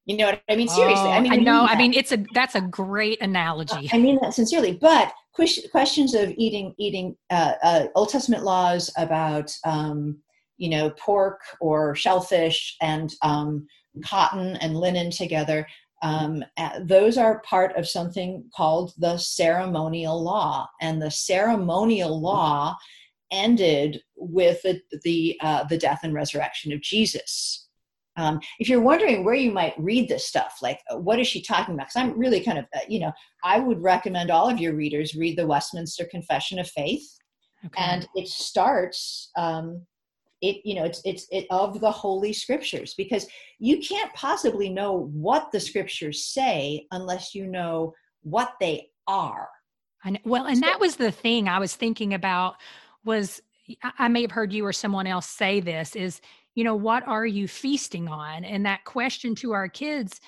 [0.07, 0.69] You know what i mean?
[0.69, 1.67] Seriously oh, i mean i know.
[1.67, 3.91] I mean it's a that's a great analogy.
[3.93, 9.53] I mean that sincerely but questions of eating eating uh, uh, old testament laws about
[9.67, 10.17] um,
[10.57, 13.67] you know pork or shellfish and um,
[14.03, 15.67] cotton and linen together
[16.03, 16.45] um,
[16.83, 20.69] those are part of something called the ceremonial law.
[20.81, 22.77] And the ceremonial law
[23.31, 27.69] ended with the, the, uh, the death and resurrection of Jesus.
[28.17, 31.41] Um, if you're wondering where you might read this stuff, like uh, what is she
[31.41, 31.87] talking about?
[31.87, 33.13] Because I'm really kind of, uh, you know,
[33.43, 37.09] I would recommend all of your readers read the Westminster Confession of Faith.
[37.65, 37.83] Okay.
[37.83, 39.87] And it starts um,
[40.43, 43.27] it you know it's it's it, of the holy scriptures because
[43.59, 49.49] you can't possibly know what the scriptures say unless you know what they are
[50.05, 50.19] I know.
[50.25, 52.57] well and so, that was the thing i was thinking about
[53.05, 53.41] was
[53.99, 56.21] i may have heard you or someone else say this is
[56.55, 60.21] you know what are you feasting on and that question to our kids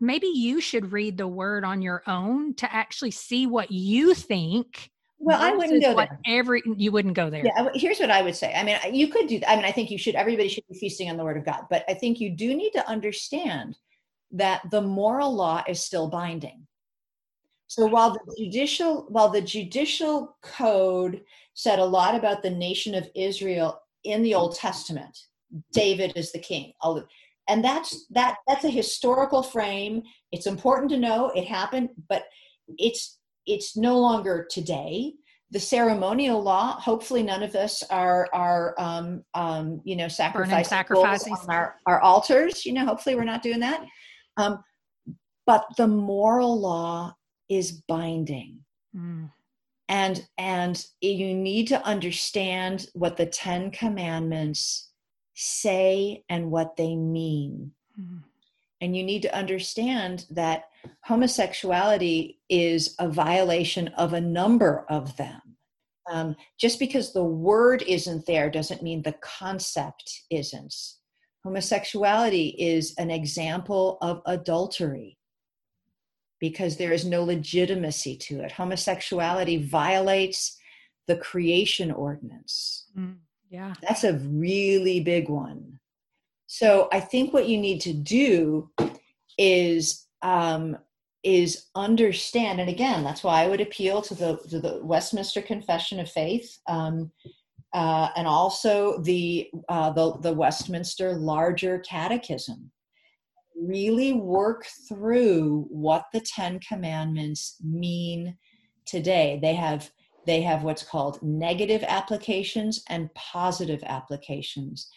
[0.00, 4.90] maybe you should read the word on your own to actually see what you think
[5.18, 6.18] well, I wouldn't go there.
[6.26, 7.44] Every you wouldn't go there.
[7.44, 8.54] Yeah, here's what I would say.
[8.54, 9.40] I mean, you could do.
[9.46, 10.14] I mean, I think you should.
[10.14, 12.72] Everybody should be feasting on the Word of God, but I think you do need
[12.72, 13.76] to understand
[14.32, 16.66] that the moral law is still binding.
[17.66, 21.22] So while the judicial while the judicial code
[21.54, 25.18] said a lot about the nation of Israel in the Old Testament,
[25.72, 26.72] David is the king.
[27.48, 30.02] And that's that that's a historical frame.
[30.30, 32.24] It's important to know it happened, but
[32.78, 35.14] it's it's no longer today.
[35.52, 36.72] The ceremonial law.
[36.80, 41.34] Hopefully, none of us are are um, um, you know sacrificing, sacrificing.
[41.34, 42.66] on our, our altars.
[42.66, 43.84] You know, hopefully, we're not doing that.
[44.36, 44.62] Um,
[45.46, 47.14] but the moral law
[47.48, 48.58] is binding.
[48.94, 49.30] Mm.
[49.88, 54.90] And and you need to understand what the 10 commandments
[55.34, 57.70] say and what they mean.
[57.98, 58.22] Mm.
[58.80, 60.64] And you need to understand that
[61.02, 65.40] homosexuality is a violation of a number of them.
[66.10, 70.74] Um, just because the word isn't there doesn't mean the concept isn't.
[71.44, 75.18] Homosexuality is an example of adultery
[76.40, 78.52] because there is no legitimacy to it.
[78.52, 80.58] Homosexuality violates
[81.06, 82.86] the creation ordinance.
[82.96, 83.16] Mm,
[83.48, 83.74] yeah.
[83.82, 85.78] That's a really big one.
[86.46, 88.70] So I think what you need to do
[89.38, 90.76] is um,
[91.22, 96.00] is understand, and again, that's why I would appeal to the to the Westminster Confession
[96.00, 97.12] of Faith, um,
[97.72, 102.70] uh, and also the uh, the the Westminster Larger Catechism.
[103.56, 108.36] Really work through what the 10 commandments mean
[108.84, 109.38] today.
[109.40, 109.90] They have
[110.26, 114.88] they have what's called negative applications and positive applications.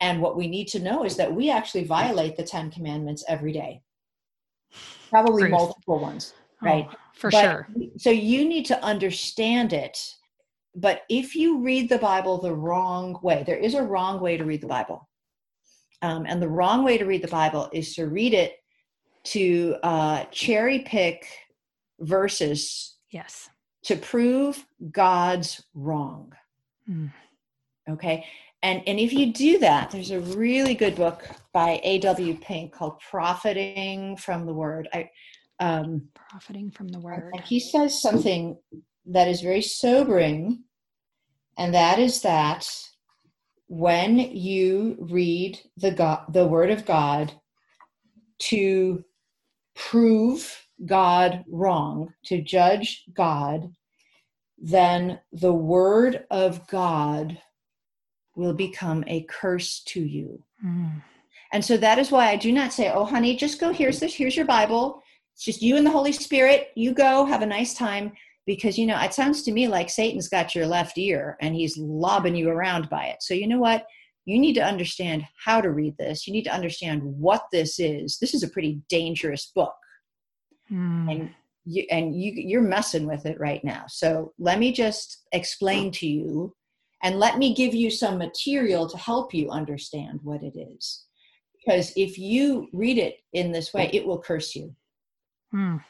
[0.00, 3.52] And what we need to know is that we actually violate the 10 commandments every
[3.52, 3.80] day
[5.10, 9.98] probably multiple ones oh, right oh, for but, sure so you need to understand it
[10.74, 14.44] but if you read the bible the wrong way there is a wrong way to
[14.44, 15.08] read the bible
[16.02, 18.56] um, and the wrong way to read the Bible is to read it
[19.24, 21.26] to uh, cherry pick
[22.00, 22.96] verses.
[23.10, 23.48] Yes.
[23.84, 26.32] To prove God's wrong.
[26.90, 27.12] Mm.
[27.88, 28.26] Okay.
[28.62, 32.38] And, and if you do that, there's a really good book by A.W.
[32.40, 34.88] Pink called Profiting from the Word.
[34.92, 35.10] I,
[35.58, 37.32] um, Profiting from the Word.
[37.34, 38.56] And he says something
[39.06, 40.62] that is very sobering,
[41.58, 42.68] and that is that
[43.66, 47.32] when you read the God, the Word of God
[48.38, 49.04] to
[49.74, 53.72] prove God wrong, to judge God,
[54.58, 57.38] then the Word of God
[58.34, 60.42] will become a curse to you.
[60.64, 61.02] Mm.
[61.52, 63.72] And so that is why I do not say, "Oh, honey, just go.
[63.72, 64.14] Here's this.
[64.14, 65.02] Here's your Bible.
[65.34, 66.68] It's just you and the Holy Spirit.
[66.74, 67.24] You go.
[67.26, 68.12] Have a nice time."
[68.46, 71.78] because you know it sounds to me like satan's got your left ear and he's
[71.78, 73.86] lobbing you around by it so you know what
[74.24, 78.18] you need to understand how to read this you need to understand what this is
[78.18, 79.74] this is a pretty dangerous book
[80.70, 81.10] mm.
[81.10, 81.30] and
[81.64, 86.06] you and you you're messing with it right now so let me just explain to
[86.06, 86.52] you
[87.02, 91.04] and let me give you some material to help you understand what it is
[91.64, 94.74] because if you read it in this way it will curse you
[95.54, 95.80] mm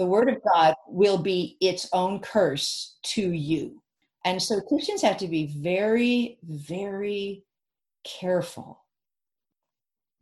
[0.00, 3.82] the word of God will be its own curse to you.
[4.24, 7.44] And so Christians have to be very, very
[8.02, 8.82] careful.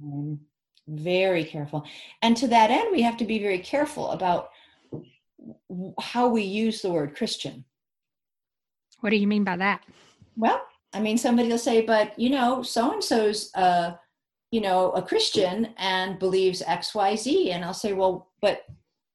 [0.03, 0.41] Um,
[0.89, 1.85] very careful.
[2.23, 4.51] And to that end, we have to be very careful about
[6.01, 7.65] how we use the word Christian.
[8.99, 9.85] What do you mean by that?
[10.39, 10.63] Well,
[10.95, 13.93] I mean, somebody will say, but you know, so and so's, uh,
[14.51, 17.51] you know, a Christian and believes X, Y, Z.
[17.51, 18.65] And I'll say, well, but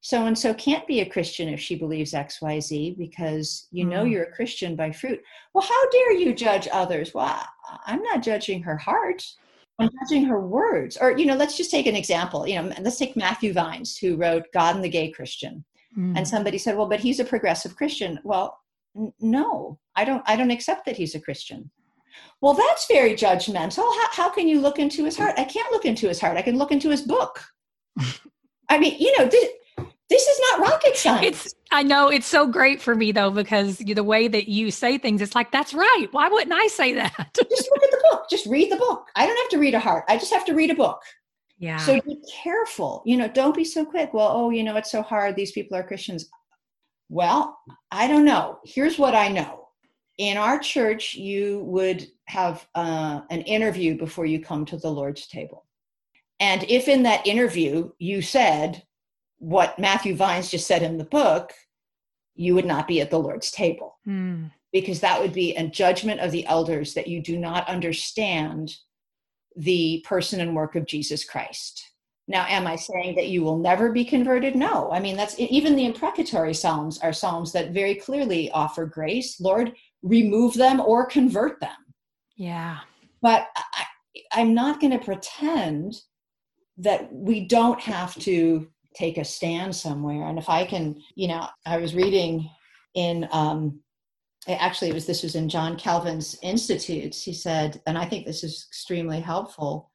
[0.03, 4.11] so and so can't be a Christian if she believes XYZ because you know mm.
[4.11, 5.21] you're a Christian by fruit.
[5.53, 7.13] Well, how dare you judge others?
[7.13, 7.41] Well,
[7.85, 9.23] I'm not judging her heart.
[9.79, 10.97] I'm judging her words.
[10.97, 12.45] Or, you know, let's just take an example.
[12.45, 15.63] You know, let's take Matthew Vines, who wrote God and the Gay Christian.
[15.97, 16.17] Mm.
[16.17, 18.19] And somebody said, well, but he's a progressive Christian.
[18.25, 18.59] Well,
[19.19, 21.69] no, I don't, I don't accept that he's a Christian.
[22.41, 23.77] Well, that's very judgmental.
[23.77, 25.35] How, how can you look into his heart?
[25.37, 26.37] I can't look into his heart.
[26.37, 27.43] I can look into his book.
[28.69, 29.49] I mean, you know, this,
[30.09, 31.45] this is not rocket science.
[31.45, 34.99] It's I know it's so great for me though because the way that you say
[34.99, 36.07] things, it's like that's right.
[36.11, 37.13] Why wouldn't I say that?
[37.49, 38.25] just look at the book.
[38.29, 39.07] Just read the book.
[39.15, 40.05] I don't have to read a heart.
[40.07, 41.01] I just have to read a book.
[41.57, 41.77] Yeah.
[41.77, 43.01] So be careful.
[43.05, 44.13] You know, don't be so quick.
[44.13, 45.35] Well, oh, you know, it's so hard.
[45.35, 46.29] These people are Christians.
[47.13, 47.59] Well,
[47.91, 48.57] I don't know.
[48.65, 49.67] Here's what I know.
[50.17, 55.27] In our church, you would have uh, an interview before you come to the Lord's
[55.27, 55.67] table.
[56.39, 58.81] And if in that interview you said,
[59.37, 61.53] what Matthew Vines just said in the book,
[62.33, 63.99] you would not be at the Lord's table.
[64.07, 64.49] Mm.
[64.71, 68.75] Because that would be a judgment of the elders that you do not understand
[69.55, 71.92] the person and work of Jesus Christ.
[72.27, 74.55] Now, am I saying that you will never be converted?
[74.55, 74.91] No.
[74.91, 79.41] I mean, that's even the imprecatory Psalms are Psalms that very clearly offer grace.
[79.41, 81.75] Lord, remove them or convert them.
[82.37, 82.79] Yeah.
[83.21, 83.85] But I,
[84.33, 85.95] I'm not going to pretend
[86.77, 90.27] that we don't have to take a stand somewhere.
[90.27, 92.49] And if I can, you know, I was reading
[92.93, 93.81] in, um,
[94.47, 97.21] actually, it was this was in John Calvin's Institutes.
[97.21, 99.89] He said, and I think this is extremely helpful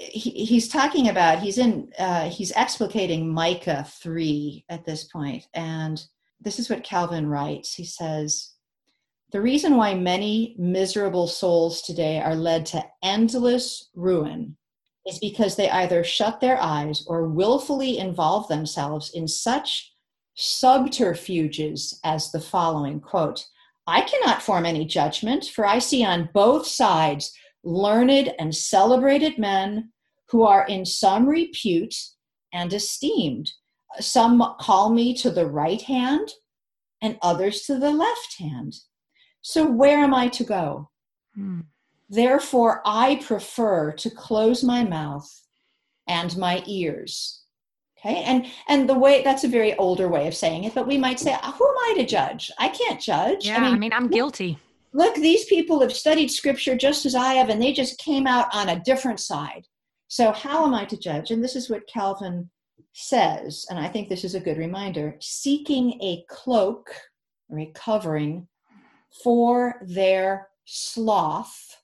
[0.00, 6.04] he, he's talking about he's in uh, he's explicating micah 3 at this point and
[6.40, 7.74] this is what calvin writes.
[7.74, 8.52] He says
[9.32, 14.56] the reason why many miserable souls today are led to endless ruin
[15.06, 19.92] is because they either shut their eyes or willfully involve themselves in such
[20.36, 23.46] subterfuges as the following quote
[23.86, 27.32] i cannot form any judgment for i see on both sides
[27.66, 29.90] learned and celebrated men
[30.28, 31.94] who are in some repute
[32.52, 33.50] and esteemed.
[34.00, 36.28] Some call me to the right hand
[37.02, 38.76] and others to the left hand.
[39.42, 40.90] So, where am I to go?
[41.34, 41.60] Hmm.
[42.08, 45.28] Therefore, I prefer to close my mouth
[46.06, 47.42] and my ears.
[47.98, 50.98] Okay, and and the way that's a very older way of saying it, but we
[50.98, 52.50] might say, "Who am I to judge?
[52.58, 54.58] I can't judge." Yeah, I mean, I mean I'm guilty
[54.96, 58.48] look, these people have studied scripture just as I have, and they just came out
[58.52, 59.66] on a different side.
[60.08, 61.30] So, how am I to judge?
[61.30, 62.48] And this is what Calvin
[62.92, 66.88] says, and I think this is a good reminder seeking a cloak
[67.50, 68.48] or a covering
[69.22, 71.76] for their sloth.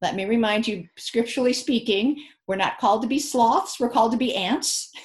[0.00, 4.18] Let me remind you, scripturally speaking, we're not called to be sloths, we're called to
[4.18, 4.90] be ants.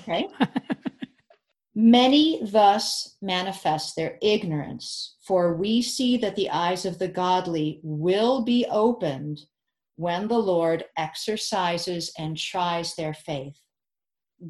[0.00, 0.26] Okay?
[1.78, 8.42] Many thus manifest their ignorance, for we see that the eyes of the godly will
[8.42, 9.42] be opened
[9.96, 13.60] when the Lord exercises and tries their faith.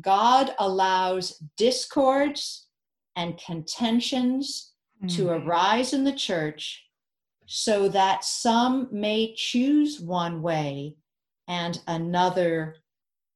[0.00, 2.68] God allows discords
[3.16, 5.12] and contentions mm.
[5.16, 6.84] to arise in the church
[7.46, 10.94] so that some may choose one way
[11.48, 12.76] and another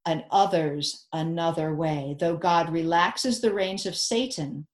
[0.07, 4.67] and others another way, though God relaxes the reins of Satan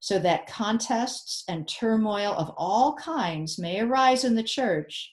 [0.00, 5.12] so that contests and turmoil of all kinds may arise in the church,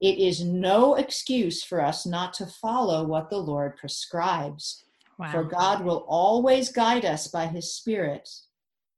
[0.00, 4.84] it is no excuse for us not to follow what the Lord prescribes.
[5.18, 5.32] Wow.
[5.32, 8.28] For God will always guide us by his Spirit,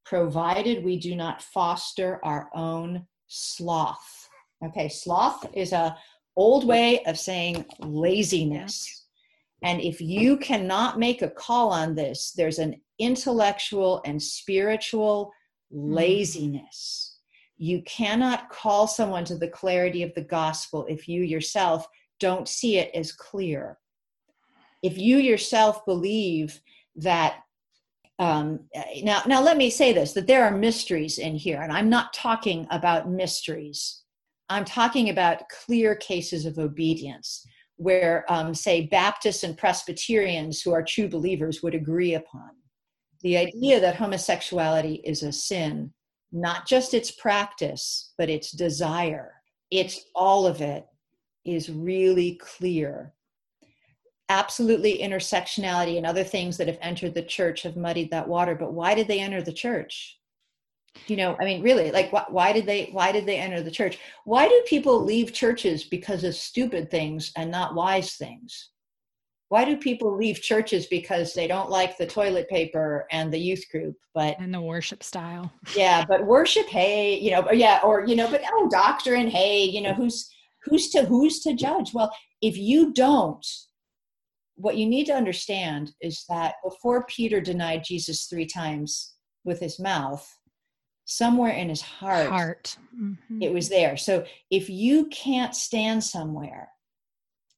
[0.05, 4.29] provided we do not foster our own sloth.
[4.63, 5.97] Okay, sloth is a
[6.37, 9.00] old way of saying laziness.
[9.63, 15.33] And if you cannot make a call on this, there's an intellectual and spiritual
[15.73, 15.93] hmm.
[15.93, 17.19] laziness.
[17.57, 21.87] You cannot call someone to the clarity of the gospel if you yourself
[22.19, 23.79] don't see it as clear.
[24.83, 26.61] If you yourself believe
[26.97, 27.43] that
[28.19, 28.61] um,
[29.03, 32.13] now, now let me say this: that there are mysteries in here, and I'm not
[32.13, 34.03] talking about mysteries.
[34.51, 37.47] I'm talking about clear cases of obedience
[37.81, 42.51] where, um, say, Baptists and Presbyterians who are true believers would agree upon.
[43.23, 45.95] The idea that homosexuality is a sin,
[46.31, 49.33] not just its practice, but its desire,
[49.71, 50.87] it's all of it,
[51.47, 53.15] is really clear.
[54.29, 58.55] Absolutely, intersectionality and other things that have entered the church have muddied that water.
[58.55, 60.20] But why did they enter the church?
[61.07, 63.71] You know i mean really like wh- why did they why did they enter the
[63.71, 63.99] church?
[64.25, 68.71] Why do people leave churches because of stupid things and not wise things?
[69.49, 73.65] Why do people leave churches because they don't like the toilet paper and the youth
[73.71, 75.53] group but and the worship style.
[75.75, 79.81] Yeah but worship hey you know yeah or you know but oh doctrine hey you
[79.81, 80.31] know who's
[80.65, 81.93] who's to who's to judge?
[81.95, 82.13] Well
[82.43, 83.47] if you don't
[84.57, 89.15] what you need to understand is that before peter denied jesus three times
[89.45, 90.27] with his mouth
[91.11, 92.77] somewhere in his heart, heart.
[92.97, 93.43] Mm-hmm.
[93.43, 96.69] it was there so if you can't stand somewhere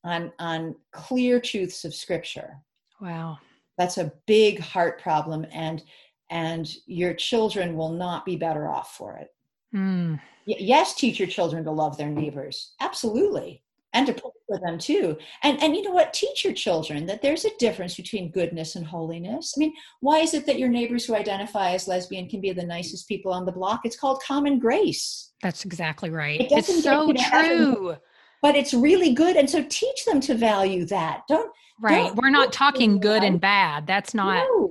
[0.05, 2.57] on on clear truths of scripture
[2.99, 3.37] wow
[3.77, 5.83] that's a big heart problem and
[6.31, 9.29] and your children will not be better off for it
[9.77, 10.19] mm.
[10.47, 13.63] y- yes teach your children to love their neighbors absolutely
[13.93, 15.17] and to pray for them too.
[15.43, 16.13] And and you know what?
[16.13, 19.55] Teach your children that there's a difference between goodness and holiness.
[19.57, 22.65] I mean, why is it that your neighbors who identify as lesbian can be the
[22.65, 23.81] nicest people on the block?
[23.85, 25.33] It's called common grace.
[25.43, 26.41] That's exactly right.
[26.41, 27.15] It it's so true.
[27.19, 27.97] Heaven,
[28.41, 31.23] but it's really good, and so teach them to value that.
[31.29, 32.07] Don't right.
[32.07, 33.87] Don't, we're not talking good and bad.
[33.87, 34.47] That's not.
[34.49, 34.71] No.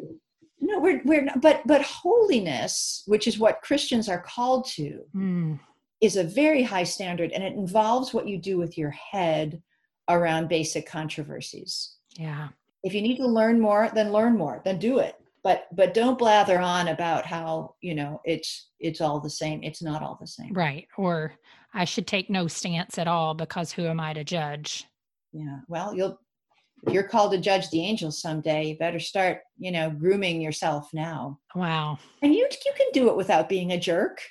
[0.64, 5.60] No, we're we're not, but but holiness, which is what Christians are called to, mm
[6.02, 9.62] is a very high standard and it involves what you do with your head
[10.10, 11.96] around basic controversies.
[12.18, 12.50] Yeah.
[12.84, 15.16] if you need to learn more then learn more then do it.
[15.44, 19.82] But but don't blather on about how you know it's it's all the same it's
[19.82, 20.54] not all the same.
[20.54, 21.34] Right or
[21.74, 24.86] i should take no stance at all because who am i to judge?
[25.32, 26.20] Yeah well you'll
[26.90, 31.40] you're called to judge the angels someday you better start you know grooming yourself now.
[31.56, 31.98] Wow.
[32.22, 34.22] And you you can do it without being a jerk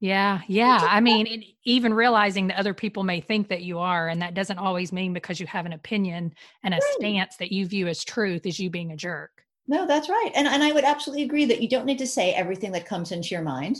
[0.00, 0.78] yeah, yeah.
[0.82, 4.34] I mean, it, even realizing that other people may think that you are, and that
[4.34, 6.94] doesn't always mean because you have an opinion and a right.
[6.98, 9.42] stance that you view as truth is you being a jerk.
[9.68, 10.30] No, that's right.
[10.34, 13.10] And, and I would absolutely agree that you don't need to say everything that comes
[13.10, 13.78] into your mind.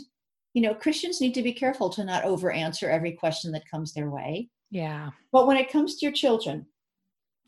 [0.54, 3.92] You know, Christians need to be careful to not over answer every question that comes
[3.92, 4.48] their way.
[4.70, 5.10] Yeah.
[5.32, 6.66] But when it comes to your children,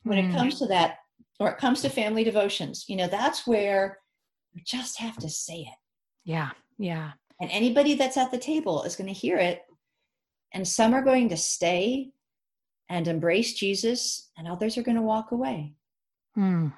[0.03, 0.29] when mm.
[0.29, 0.99] it comes to that,
[1.41, 3.99] or it comes to family devotions, you know, that's where
[4.53, 5.79] you just have to say it.
[6.25, 6.51] Yeah.
[6.79, 7.12] Yeah.
[7.41, 9.62] And anybody that's at the table is going to hear it.
[10.53, 12.11] And some are going to stay
[12.89, 15.74] and embrace Jesus, and others are going to walk away.
[16.34, 16.68] Hmm.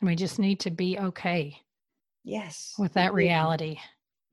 [0.00, 1.58] We just need to be okay.
[2.24, 2.74] Yes.
[2.78, 3.78] With that reality.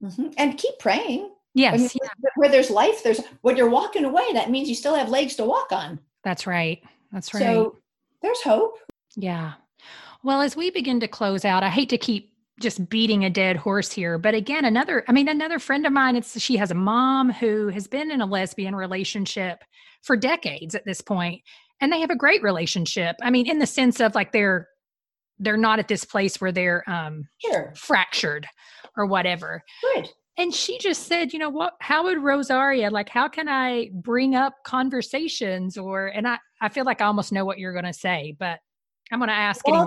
[0.02, 0.30] Mm-hmm.
[0.38, 1.32] And keep praying.
[1.54, 1.74] Yes.
[1.74, 2.30] I mean, yeah.
[2.36, 5.44] Where there's life, there's when you're walking away, that means you still have legs to
[5.44, 6.00] walk on.
[6.24, 6.82] That's right.
[7.12, 7.44] That's right.
[7.44, 7.78] So
[8.22, 8.78] there's hope.
[9.18, 9.54] Yeah.
[10.24, 12.31] Well, as we begin to close out, I hate to keep
[12.62, 14.18] just beating a dead horse here.
[14.18, 17.68] But again another i mean another friend of mine it's she has a mom who
[17.70, 19.64] has been in a lesbian relationship
[20.04, 21.42] for decades at this point
[21.80, 23.16] and they have a great relationship.
[23.22, 24.68] I mean in the sense of like they're
[25.40, 27.74] they're not at this place where they're um sure.
[27.76, 28.48] fractured
[28.96, 29.64] or whatever.
[29.96, 30.10] Good.
[30.38, 31.74] And she just said you know what?
[31.82, 36.86] How would rosaria like how can i bring up conversations or and i i feel
[36.86, 38.60] like i almost know what you're going to say but
[39.12, 39.86] i'm going to ask well,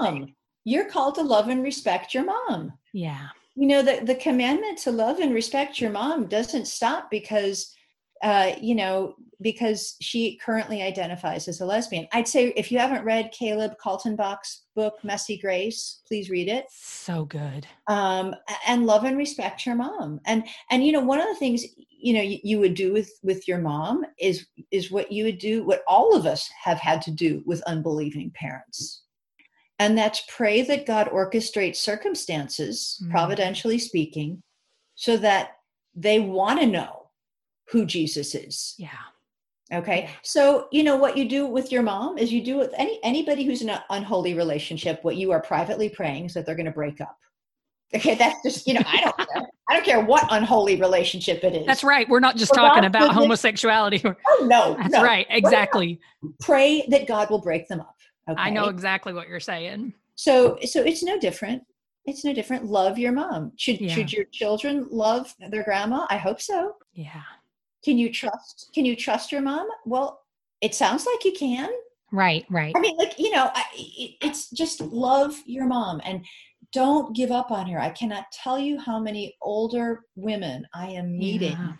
[0.00, 0.34] mom
[0.64, 2.72] you're called to love and respect your mom.
[2.92, 3.28] Yeah.
[3.54, 7.74] You know, the, the commandment to love and respect your mom doesn't stop because,
[8.22, 12.06] uh, you know, because she currently identifies as a lesbian.
[12.12, 16.66] I'd say if you haven't read Caleb Kaltenbach's book, Messy Grace, please read it.
[16.70, 17.66] So good.
[17.88, 18.34] Um,
[18.66, 20.20] and love and respect your mom.
[20.24, 23.10] And, and, you know, one of the things, you know, you, you would do with,
[23.22, 27.02] with your mom is, is what you would do, what all of us have had
[27.02, 29.02] to do with unbelieving parents
[29.82, 33.10] and that's pray that God orchestrates circumstances, mm-hmm.
[33.10, 34.42] providentially speaking,
[34.94, 35.56] so that
[35.94, 37.10] they want to know
[37.68, 38.74] who Jesus is.
[38.78, 38.88] Yeah.
[39.72, 40.10] Okay.
[40.22, 43.44] So, you know what you do with your mom is you do with any anybody
[43.44, 46.72] who's in an unholy relationship, what you are privately praying is that they're going to
[46.72, 47.18] break up.
[47.94, 49.42] Okay, that's just, you know, I don't care.
[49.68, 51.66] I don't care what unholy relationship it is.
[51.66, 52.08] That's right.
[52.08, 54.02] We're not just talking about homosexuality.
[54.04, 54.76] Oh no.
[54.78, 55.02] That's no.
[55.02, 55.26] right.
[55.30, 55.98] Exactly.
[56.40, 57.96] Pray that God will break them up.
[58.28, 58.40] Okay?
[58.40, 59.94] I know exactly what you're saying.
[60.14, 61.62] So so it's no different.
[62.04, 62.66] It's no different.
[62.66, 63.52] Love your mom.
[63.56, 63.94] Should yeah.
[63.94, 66.06] should your children love their grandma?
[66.10, 66.76] I hope so.
[66.92, 67.22] Yeah.
[67.84, 69.68] Can you trust can you trust your mom?
[69.84, 70.20] Well,
[70.60, 71.70] it sounds like you can.
[72.12, 72.74] Right, right.
[72.76, 73.64] I mean, like, you know, I,
[74.20, 76.24] it's just love your mom and
[76.70, 77.80] don't give up on her.
[77.80, 81.72] I cannot tell you how many older women I am meeting yeah.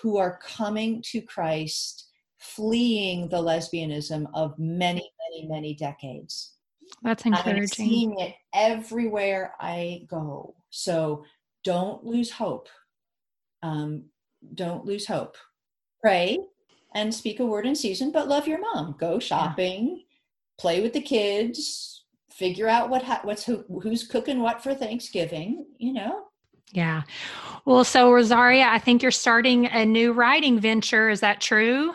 [0.00, 2.05] who are coming to Christ
[2.38, 6.52] fleeing the lesbianism of many, many, many decades.
[7.02, 7.62] That's encouraging.
[7.62, 10.54] I'm seeing it everywhere I go.
[10.70, 11.24] So
[11.64, 12.68] don't lose hope.
[13.62, 14.04] Um,
[14.54, 15.36] don't lose hope.
[16.00, 16.38] Pray
[16.94, 18.94] and speak a word in season, but love your mom.
[18.98, 20.02] Go shopping, yeah.
[20.58, 25.66] play with the kids, figure out what what's who, who's cooking what for Thanksgiving.
[25.78, 26.22] You know.
[26.72, 27.02] Yeah.
[27.64, 31.08] Well, so Rosaria, I think you're starting a new writing venture.
[31.10, 31.94] Is that true?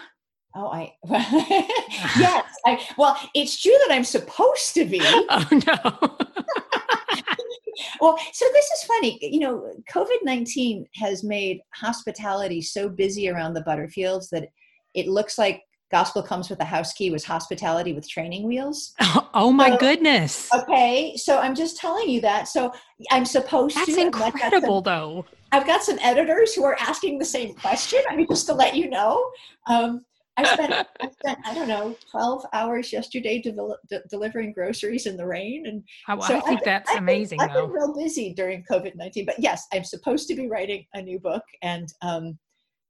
[0.55, 2.45] Oh, I yes.
[2.65, 5.01] I, well, it's true that I'm supposed to be.
[5.29, 6.19] Oh no.
[8.01, 9.17] well, so this is funny.
[9.21, 14.49] You know, COVID nineteen has made hospitality so busy around the Butterfields that
[14.93, 18.93] it looks like gospel comes with a house key was hospitality with training wheels.
[18.99, 20.49] Oh, oh my so, goodness.
[20.53, 22.47] Okay, so I'm just telling you that.
[22.47, 22.73] So
[23.11, 23.95] I'm supposed That's to.
[23.95, 25.25] That's incredible, some, though.
[25.51, 28.01] I've got some editors who are asking the same question.
[28.09, 29.31] I mean, just to let you know.
[29.67, 30.05] Um,
[30.37, 35.25] I spent, I spent, I don't know, 12 hours yesterday de- delivering groceries in the
[35.25, 35.65] rain.
[35.65, 37.39] And oh, so I think I've, that's I've amazing.
[37.39, 40.85] Been, I've been real busy during COVID 19, but yes, I'm supposed to be writing
[40.93, 42.37] a new book and, um,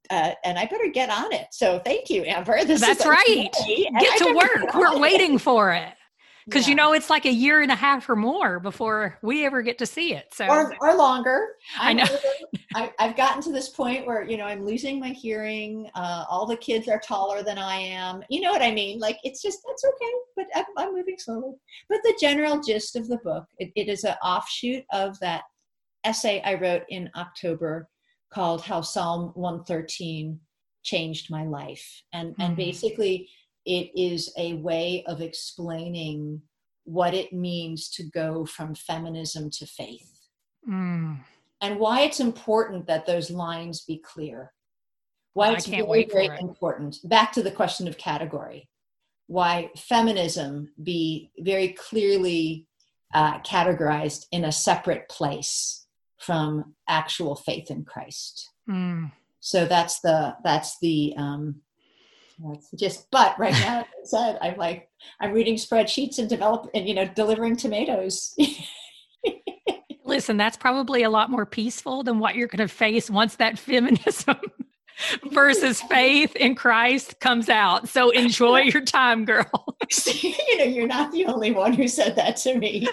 [0.09, 1.47] uh, and I better get on it.
[1.51, 2.57] So thank you, Amber.
[2.65, 3.49] This that's right.
[3.99, 4.73] Get to work.
[4.73, 5.93] We're waiting for it
[6.45, 6.71] because yeah.
[6.71, 9.77] you know it's like a year and a half or more before we ever get
[9.77, 11.55] to see it so or, or longer.
[11.79, 12.05] I know.
[12.75, 16.45] I, have gotten to this point where you know i'm losing my hearing uh, all
[16.45, 18.23] the kids are taller than i am.
[18.29, 18.99] You know what i mean?
[18.99, 21.53] Like it's just that's okay but i'm, I'm moving slowly.
[21.89, 25.43] But the general gist of the book it, it is an offshoot of that
[26.03, 27.87] essay i wrote in october
[28.33, 30.39] called how psalm 113
[30.83, 32.03] changed my life.
[32.13, 32.41] And mm-hmm.
[32.41, 33.29] and basically
[33.65, 36.41] it is a way of explaining
[36.83, 40.11] what it means to go from feminism to faith.
[40.67, 41.19] Mm.
[41.61, 44.51] And why it's important that those lines be clear.
[45.33, 46.41] Why it's very, very it.
[46.41, 46.97] important.
[47.03, 48.67] Back to the question of category.
[49.27, 52.67] Why feminism be very clearly
[53.13, 55.85] uh, categorized in a separate place
[56.17, 58.49] from actual faith in Christ.
[58.69, 59.11] Mm.
[59.39, 61.61] So that's the that's the um,
[62.45, 63.07] that's just.
[63.11, 64.89] But right now, as I said, I'm like
[65.19, 68.35] I'm reading spreadsheets and develop and you know delivering tomatoes.
[70.05, 73.57] Listen, that's probably a lot more peaceful than what you're going to face once that
[73.57, 74.35] feminism
[75.31, 77.87] versus faith in Christ comes out.
[77.87, 79.75] So enjoy your time, girl.
[80.05, 82.87] you know, you're not the only one who said that to me.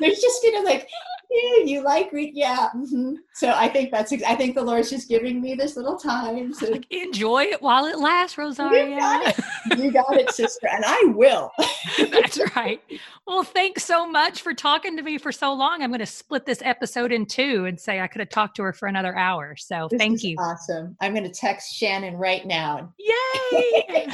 [0.00, 0.88] There's just you know like.
[1.30, 2.68] Yeah, you like read, yeah.
[2.76, 3.14] mhm.
[3.34, 4.12] So I think that's.
[4.12, 6.80] I think the Lord's just giving me this little time to.
[6.90, 8.90] Enjoy it while it lasts, Rosaria.
[8.94, 9.78] You got it.
[9.78, 11.50] You got it, sister, and I will.
[12.10, 12.80] That's right.
[13.26, 15.82] Well, thanks so much for talking to me for so long.
[15.82, 18.62] I'm going to split this episode in two and say I could have talked to
[18.64, 19.54] her for another hour.
[19.56, 20.36] So This thank you.
[20.38, 20.96] Awesome.
[21.00, 22.92] I'm going to text Shannon right now.
[22.98, 24.12] Yay!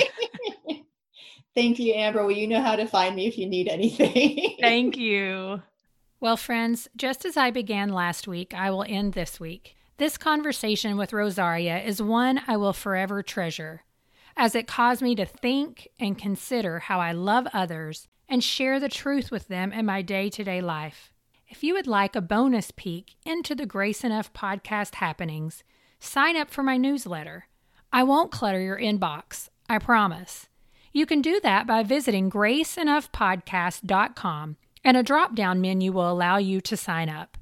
[1.55, 2.21] Thank you, Amber.
[2.21, 4.55] Well, you know how to find me if you need anything.
[4.61, 5.61] Thank you.
[6.21, 9.77] Well, friends, just as I began last week, I will end this week.
[9.99, 13.85] This conversation with Rosaria is one I will forever treasure,
[14.37, 18.89] as it caused me to think and consider how I love others and share the
[18.89, 21.13] truth with them in my day to day life.
[21.47, 25.63] If you would like a bonus peek into the Grace Enough podcast happenings,
[26.01, 27.47] sign up for my newsletter.
[27.93, 30.49] I won't clutter your inbox, I promise.
[30.93, 36.61] You can do that by visiting graceenoughpodcast.com, and a drop down menu will allow you
[36.63, 37.37] to sign up.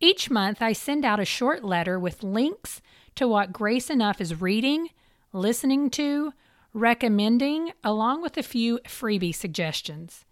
[0.00, 2.82] Each month, I send out a short letter with links
[3.14, 4.88] to what Grace Enough is reading,
[5.32, 6.32] listening to,
[6.72, 10.24] recommending, along with a few freebie suggestions.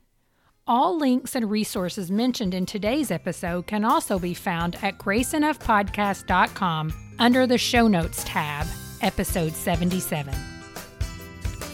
[0.67, 7.47] All links and resources mentioned in today's episode can also be found at graceenoughpodcast.com under
[7.47, 8.67] the Show Notes tab,
[9.01, 10.52] episode 77.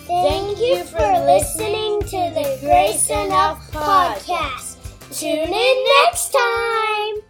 [0.09, 4.78] Thank you for listening to the Grace Enough podcast.
[5.12, 7.28] Tune in next time.